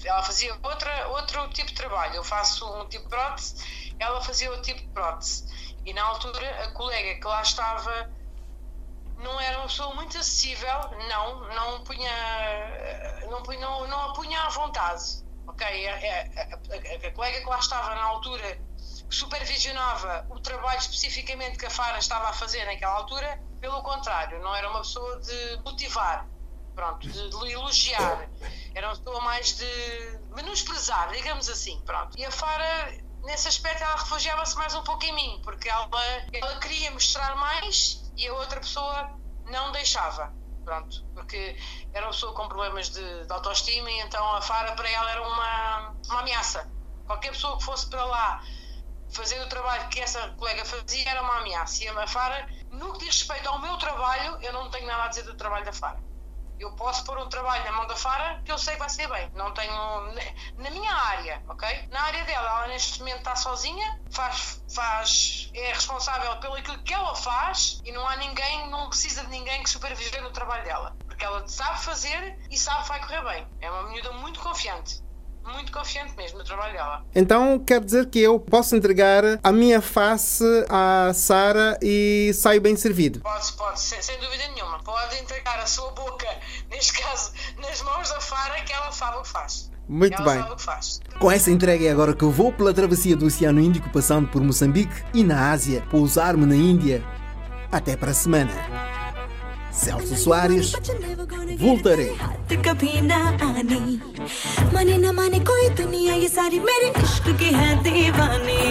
ela 0.04 0.24
fazia 0.24 0.58
outra, 0.62 1.08
outro 1.10 1.50
tipo 1.50 1.70
de 1.70 1.76
trabalho. 1.76 2.16
Eu 2.16 2.24
faço 2.24 2.66
um 2.82 2.88
tipo 2.88 3.04
de 3.06 3.10
prótese, 3.10 3.94
ela 4.00 4.22
fazia 4.22 4.50
outro 4.50 4.66
tipo 4.66 4.82
de 4.82 4.88
prótese. 4.88 5.46
E 5.86 5.94
na 5.94 6.04
altura 6.04 6.64
a 6.64 6.72
colega 6.72 7.20
que 7.20 7.28
lá 7.28 7.42
estava 7.42 8.10
não 9.18 9.40
era 9.40 9.58
uma 9.60 9.68
pessoa 9.68 9.94
muito 9.94 10.18
acessível, 10.18 10.80
não, 11.08 11.48
não 11.54 11.84
punha, 11.84 12.12
não, 13.30 13.44
punha, 13.44 13.60
não, 13.60 13.88
não 13.88 14.10
a 14.10 14.14
punha 14.14 14.42
à 14.42 14.50
vontade. 14.50 15.24
Ok? 15.48 15.66
A, 15.88 15.94
a, 15.94 15.96
a, 15.96 17.08
a, 17.08 17.12
colega 17.12 17.40
que 17.40 17.46
lá 17.46 17.60
estava 17.60 17.96
na 17.96 18.04
altura 18.04 18.60
supervisionava 19.10 20.26
o 20.30 20.40
trabalho 20.40 20.80
especificamente 20.80 21.58
que 21.58 21.66
a 21.66 21.70
Fara 21.70 21.98
estava 22.00 22.30
a 22.30 22.34
fazer 22.34 22.66
naquela 22.66 22.94
altura, 22.94 23.42
pelo 23.60 23.82
contrário, 23.84 24.40
não 24.42 24.56
era 24.56 24.70
uma 24.70 24.80
pessoa 24.80 25.20
de 25.20 25.60
motivar, 25.64 26.28
pronto, 26.74 27.08
de, 27.08 27.30
de 27.30 27.52
elogiar 27.52 28.30
era 28.74 28.88
uma 28.88 28.96
pessoa 28.96 29.22
mais 29.22 29.58
de 29.58 30.20
menosprezar, 30.36 31.12
digamos 31.12 31.50
assim, 31.50 31.82
pronto. 31.82 32.18
E 32.18 32.26
a 32.26 32.32
Fara, 32.32 32.94
nesse 33.24 33.48
aspecto, 33.48 33.84
ela 33.84 33.98
refugiava-se 33.98 34.56
mais 34.56 34.74
um 34.76 34.84
pouco 34.84 35.04
em 35.06 35.14
mim, 35.14 35.42
porque 35.44 35.70
ela, 35.70 35.90
ela 36.32 36.60
queria 36.60 36.92
mostrar 36.92 37.36
mais 37.36 38.12
e 38.16 38.28
a 38.28 38.34
outra 38.34 38.60
pessoa 38.60 39.12
não 39.46 39.72
deixava. 39.72 40.34
Pronto, 40.64 41.04
porque 41.16 41.58
era 41.92 42.06
uma 42.06 42.12
pessoa 42.12 42.34
com 42.34 42.48
problemas 42.48 42.90
de, 42.90 43.26
de 43.26 43.34
autoestima 43.34 43.90
e 43.90 44.00
então 44.02 44.24
a 44.36 44.42
Fara 44.42 44.74
para 44.74 44.88
ela 44.88 45.10
era 45.10 45.28
uma, 45.28 45.96
uma 46.08 46.20
ameaça. 46.20 46.70
Qualquer 47.08 47.32
pessoa 47.32 47.58
que 47.58 47.64
fosse 47.64 47.90
para 47.90 48.06
lá 48.06 48.44
fazer 49.10 49.42
o 49.42 49.50
trabalho 49.50 49.90
que 49.90 50.00
essa 50.00 50.30
colega 50.38 50.64
fazia 50.64 51.10
era 51.10 51.24
uma 51.24 51.40
ameaça. 51.40 51.84
E 51.84 51.88
a 51.90 52.08
Fara, 52.08 52.48
no 52.70 52.94
que 52.94 53.00
diz 53.00 53.20
respeito 53.20 53.50
ao 53.50 53.60
meu 53.60 53.76
trabalho, 53.78 54.38
eu 54.42 54.54
não 54.54 54.70
tenho 54.70 54.86
nada 54.86 55.06
a 55.06 55.08
dizer 55.08 55.24
do 55.24 55.34
trabalho 55.34 55.66
da 55.66 55.74
Fara 55.74 56.11
Eu 56.62 56.72
posso 56.74 57.04
pôr 57.04 57.18
um 57.18 57.28
trabalho 57.28 57.64
na 57.66 57.72
mão 57.72 57.88
da 57.88 57.96
Fara 57.96 58.40
que 58.46 58.52
eu 58.52 58.58
sei 58.58 58.76
que 58.76 58.80
vai 58.80 58.90
ser 58.90 59.08
bem. 59.08 59.32
Não 59.34 59.52
tenho. 59.52 59.74
Na 60.58 60.70
minha 60.70 60.94
área, 60.94 61.44
ok? 61.48 61.88
Na 61.90 62.02
área 62.04 62.24
dela, 62.24 62.50
ela 62.50 62.68
neste 62.68 63.00
momento 63.00 63.18
está 63.18 63.36
sozinha, 63.36 64.00
faz, 64.12 64.64
faz, 64.74 65.50
é 65.56 65.74
responsável 65.74 66.38
pelo 66.38 66.54
aquilo 66.56 66.84
que 66.84 66.94
ela 66.94 67.16
faz 67.16 67.82
e 67.84 67.92
não 67.92 68.08
há 68.08 68.16
ninguém, 68.18 68.70
não 68.70 68.90
precisa 68.90 69.24
de 69.24 69.30
ninguém 69.32 69.64
que 69.64 69.72
supervisione 69.72 70.28
o 70.28 70.32
trabalho 70.32 70.64
dela. 70.64 70.96
Porque 71.08 71.26
ela 71.26 71.48
sabe 71.48 71.80
fazer 71.82 72.38
e 72.52 72.58
sabe 72.58 72.84
que 72.84 72.90
vai 72.90 73.00
correr 73.00 73.24
bem. 73.24 73.48
É 73.60 73.72
uma 73.72 73.90
miúda 73.90 74.12
muito 74.12 74.40
confiante 74.40 75.02
muito 75.46 75.72
confiante 75.72 76.16
mesmo 76.16 76.40
no 76.40 76.44
trabalho 76.44 76.74
dela. 76.74 77.06
Então 77.16 77.60
quer 77.60 77.82
dizer 77.82 78.08
que 78.08 78.20
eu 78.20 78.40
posso 78.40 78.76
entregar 78.76 79.24
a 79.44 79.52
minha 79.52 79.82
face 79.82 80.44
à 80.70 81.12
Sara 81.14 81.78
e 81.82 82.32
saio 82.34 82.62
bem 82.62 82.76
servido? 82.76 83.20
Pode, 83.22 83.54
pode, 83.54 83.80
sem, 83.80 84.02
sem, 84.02 84.20
dúvida 84.20 84.48
nenhuma. 84.50 84.80
Pode 84.80 85.18
entregar 85.18 85.60
a 85.60 85.66
sua 85.66 85.92
boca, 85.92 86.28
neste 86.70 86.94
caso, 86.94 87.32
nas 87.60 87.82
mãos 87.82 88.10
da 88.10 88.20
Fara, 88.20 88.62
que 88.62 88.74
ela 88.74 88.92
sabe 88.92 89.18
o 89.18 89.22
que 89.22 89.30
faz. 89.30 89.72
Muito 89.88 90.22
ela 90.22 90.34
bem. 90.34 90.58
Com 91.20 91.32
essa 91.32 91.52
entrega 91.52 91.86
é 91.86 91.92
agora 91.92 92.14
que 92.14 92.24
eu 92.24 92.32
vou 92.32 92.54
pela 92.54 92.74
travessia 92.74 93.16
do 93.16 93.26
Oceano 93.26 93.60
Índico, 93.60 93.90
passando 93.90 94.28
por 94.28 94.42
Moçambique 94.42 95.04
e 95.14 95.24
na 95.24 95.52
Ásia, 95.52 95.82
pousar-me 95.90 96.46
na 96.46 96.56
Índia. 96.56 97.04
Até 97.72 97.96
para 97.96 98.12
a 98.12 98.14
semana. 98.14 98.52
Celso 99.72 100.16
Soares, 100.16 100.74
voltarei. 101.58 102.16
सारी 106.42 106.60
मेरे 106.60 106.88
इश्क 107.00 107.26
की 107.40 107.50
है 107.54 107.68
दीवानी। 107.84 108.62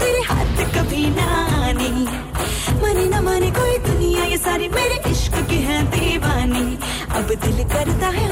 तेरे 0.00 0.20
हाथ 0.22 0.56
कभी 0.74 1.06
न 3.06 3.22
माने 3.24 3.50
कोई 3.50 3.78
दुनिया, 3.86 4.24
ये 4.24 4.36
सारी 4.38 4.68
मेरे 4.68 5.00
इश्क 5.10 5.34
की 5.50 5.58
है 5.66 5.82
दीवानी। 5.90 6.66
अब 7.18 7.34
दिल 7.42 7.58
करता 7.68 8.08
है 8.16 8.29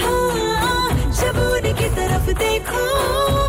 हाँ, 0.01 0.89
जब 1.19 1.37
उनकी 1.43 1.87
तरफ़ 1.95 2.27
देखो 2.41 2.81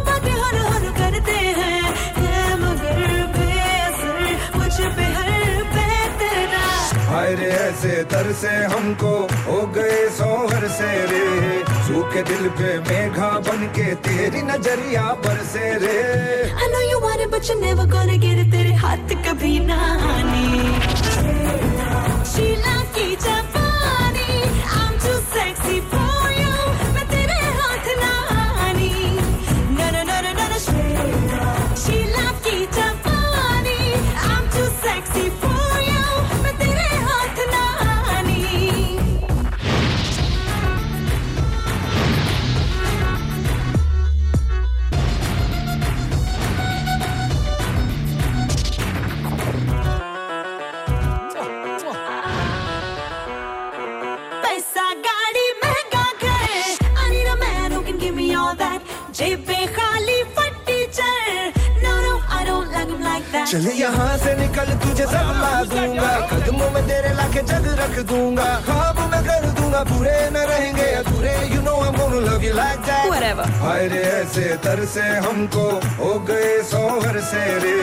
बातें 0.06 0.30
हर 0.42 0.56
हर 0.68 0.84
करते 0.98 1.34
हैं। 1.58 1.82
है 2.16 2.54
मगर 2.62 3.12
बेअसर 3.34 4.22
मुझ 4.56 4.72
पे 4.96 5.08
हर 5.16 5.28
बेतरा 5.74 6.64
हाय 7.10 7.34
रे 7.40 7.50
ऐसे 7.66 8.02
तर 8.14 8.32
से 8.40 8.54
हमको 8.72 9.12
हो 9.50 9.60
गए 9.76 10.00
सोहर 10.16 10.68
से 10.78 10.90
रे। 11.12 11.28
सूखे 11.84 12.22
दिल 12.32 12.48
पे 12.56 12.72
मेघा 12.88 13.30
बन 13.48 13.66
के 13.76 13.94
तेरी 14.08 14.42
नज़रिया 14.48 15.06
बरसे 15.26 15.74
रे। 15.84 16.00
I 16.54 16.72
know 16.72 16.82
you 16.88 17.04
want 17.04 17.26
it 17.26 17.36
but 17.36 17.52
you're 17.52 17.60
never 17.66 17.86
gonna 17.96 18.16
get 18.24 18.44
it. 18.44 18.50
तेरे 18.56 18.74
हाथ 18.86 19.14
कभी 19.28 19.58
ना 19.68 19.82
आने। 20.14 21.13
Silah. 22.34 22.74
चले 63.54 63.70
यहाँ 63.78 64.16
से 64.18 64.32
निकल 64.34 64.70
तुझे 64.82 65.04
सब 65.06 65.28
ला 65.38 65.62
दूँगा। 65.70 66.10
कदमों 66.26 66.70
में 66.74 66.82
तेरे 66.86 67.10
लाके 67.14 67.42
जग 67.46 67.66
रख 67.78 67.98
दूँगा। 68.10 68.46
खाब 68.66 68.98
में 69.10 69.22
कर 69.26 69.44
दूँगा। 69.54 69.82
पूरे 69.90 70.14
न 70.34 70.42
रहेंगे 70.50 70.86
अधूरे। 70.98 71.34
You 71.54 71.60
know 71.62 71.74
I 71.82 71.88
am 71.88 72.56
like 72.58 72.80
that 72.88 73.38
हायरे 73.62 74.02
ऐसे 74.10 74.46
तर 74.64 74.84
से 74.94 75.06
हमको 75.26 75.66
हो 76.02 76.10
गए 76.26 76.50
सोहर 76.72 77.20
से 77.30 77.44
रे। 77.62 77.78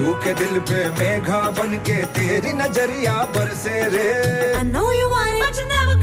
सूखे 0.00 0.34
दिल 0.40 0.58
पे 0.72 0.80
मेघा 0.96 1.42
बन 1.60 1.76
के 1.84 1.98
तेरी 2.16 2.52
नज़रिया 2.62 3.16
पर 3.36 3.54
से 3.64 3.76
रे। 3.96 4.08
I 4.56 4.64
know 4.72 4.90
you 4.92 5.08
want 5.12 5.34
but 5.44 5.60
you 5.60 5.66
never 5.74 6.00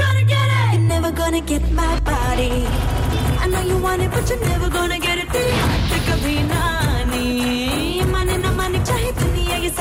never 0.89 1.11
gonna 1.17 1.39
get 1.49 1.63
my 1.71 1.93
body. 2.07 2.51
I 3.41 3.47
know 3.47 3.61
you 3.69 3.77
want 3.77 4.01
it 4.01 4.11
but 4.11 4.29
you're 4.29 4.45
never 4.47 4.69
gonna 4.69 4.99
get 4.99 5.17
it. 5.17 5.31
do? 5.33 5.78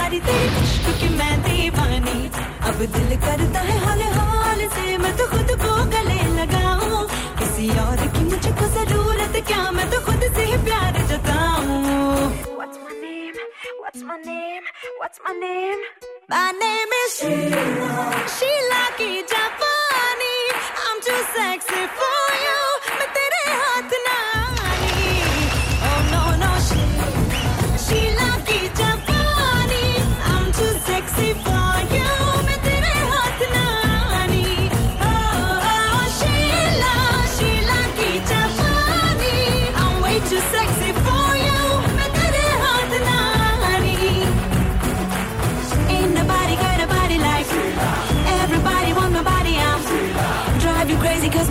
सारी 0.09 0.21
तेरी 0.25 0.61
इश्क 0.65 0.87
की 1.01 1.09
मैं 1.17 1.35
दीवानी 1.45 2.21
अब 2.69 2.79
दिल 2.93 3.11
करता 3.25 3.61
है 3.69 3.75
हौले 3.85 4.07
हौले 4.17 4.69
से, 4.75 4.97
मैं 5.05 5.13
तो 5.19 5.25
खुद 5.33 5.51
को 5.61 5.73
गले 5.93 6.21
लगाऊँ 6.37 7.01
किसी 7.39 7.69
और 7.85 8.01
की 8.17 8.23
मुझको 8.31 8.69
ज़रूरत, 8.77 9.37
क्या 9.49 9.71
मैं 9.77 9.87
तो 9.93 10.01
खुद 10.09 10.23
से 10.37 10.45
ही 10.49 10.57
प्यार 10.65 10.97
जताऊं 11.13 11.77
What's 12.57 14.03
my 14.09 14.17
name? 14.25 14.65
What's 15.01 15.21
my 15.27 15.33
name? 15.45 15.85
My 16.33 16.49
name? 16.63 16.91
Is 17.01 17.15
Sheila. 17.19 17.93
Sheila 18.37 18.83
की 18.99 19.11
जापानी. 19.33 20.37
I'm 20.87 20.99
too 21.07 21.21
sexy 21.37 21.83
for 22.01 22.27
you. 22.47 22.61
मैं 22.99 23.09
तेरे 23.17 23.43
हाथ 23.61 23.97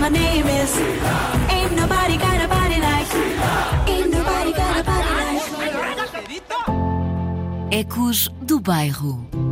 name 0.09 0.47
is. 0.47 0.77
Ain't 1.49 1.73
nobody 1.75 2.17
got 2.17 2.41
a 2.43 2.47
body 2.47 2.79
like. 2.81 3.09
Ain't 3.87 4.09
nobody 4.11 4.51
got 4.53 4.77
a 4.77 4.83
body 4.83 5.11
like. 5.19 5.43
Ecos 7.71 8.29
do 8.45 8.59
bairro. 8.59 9.46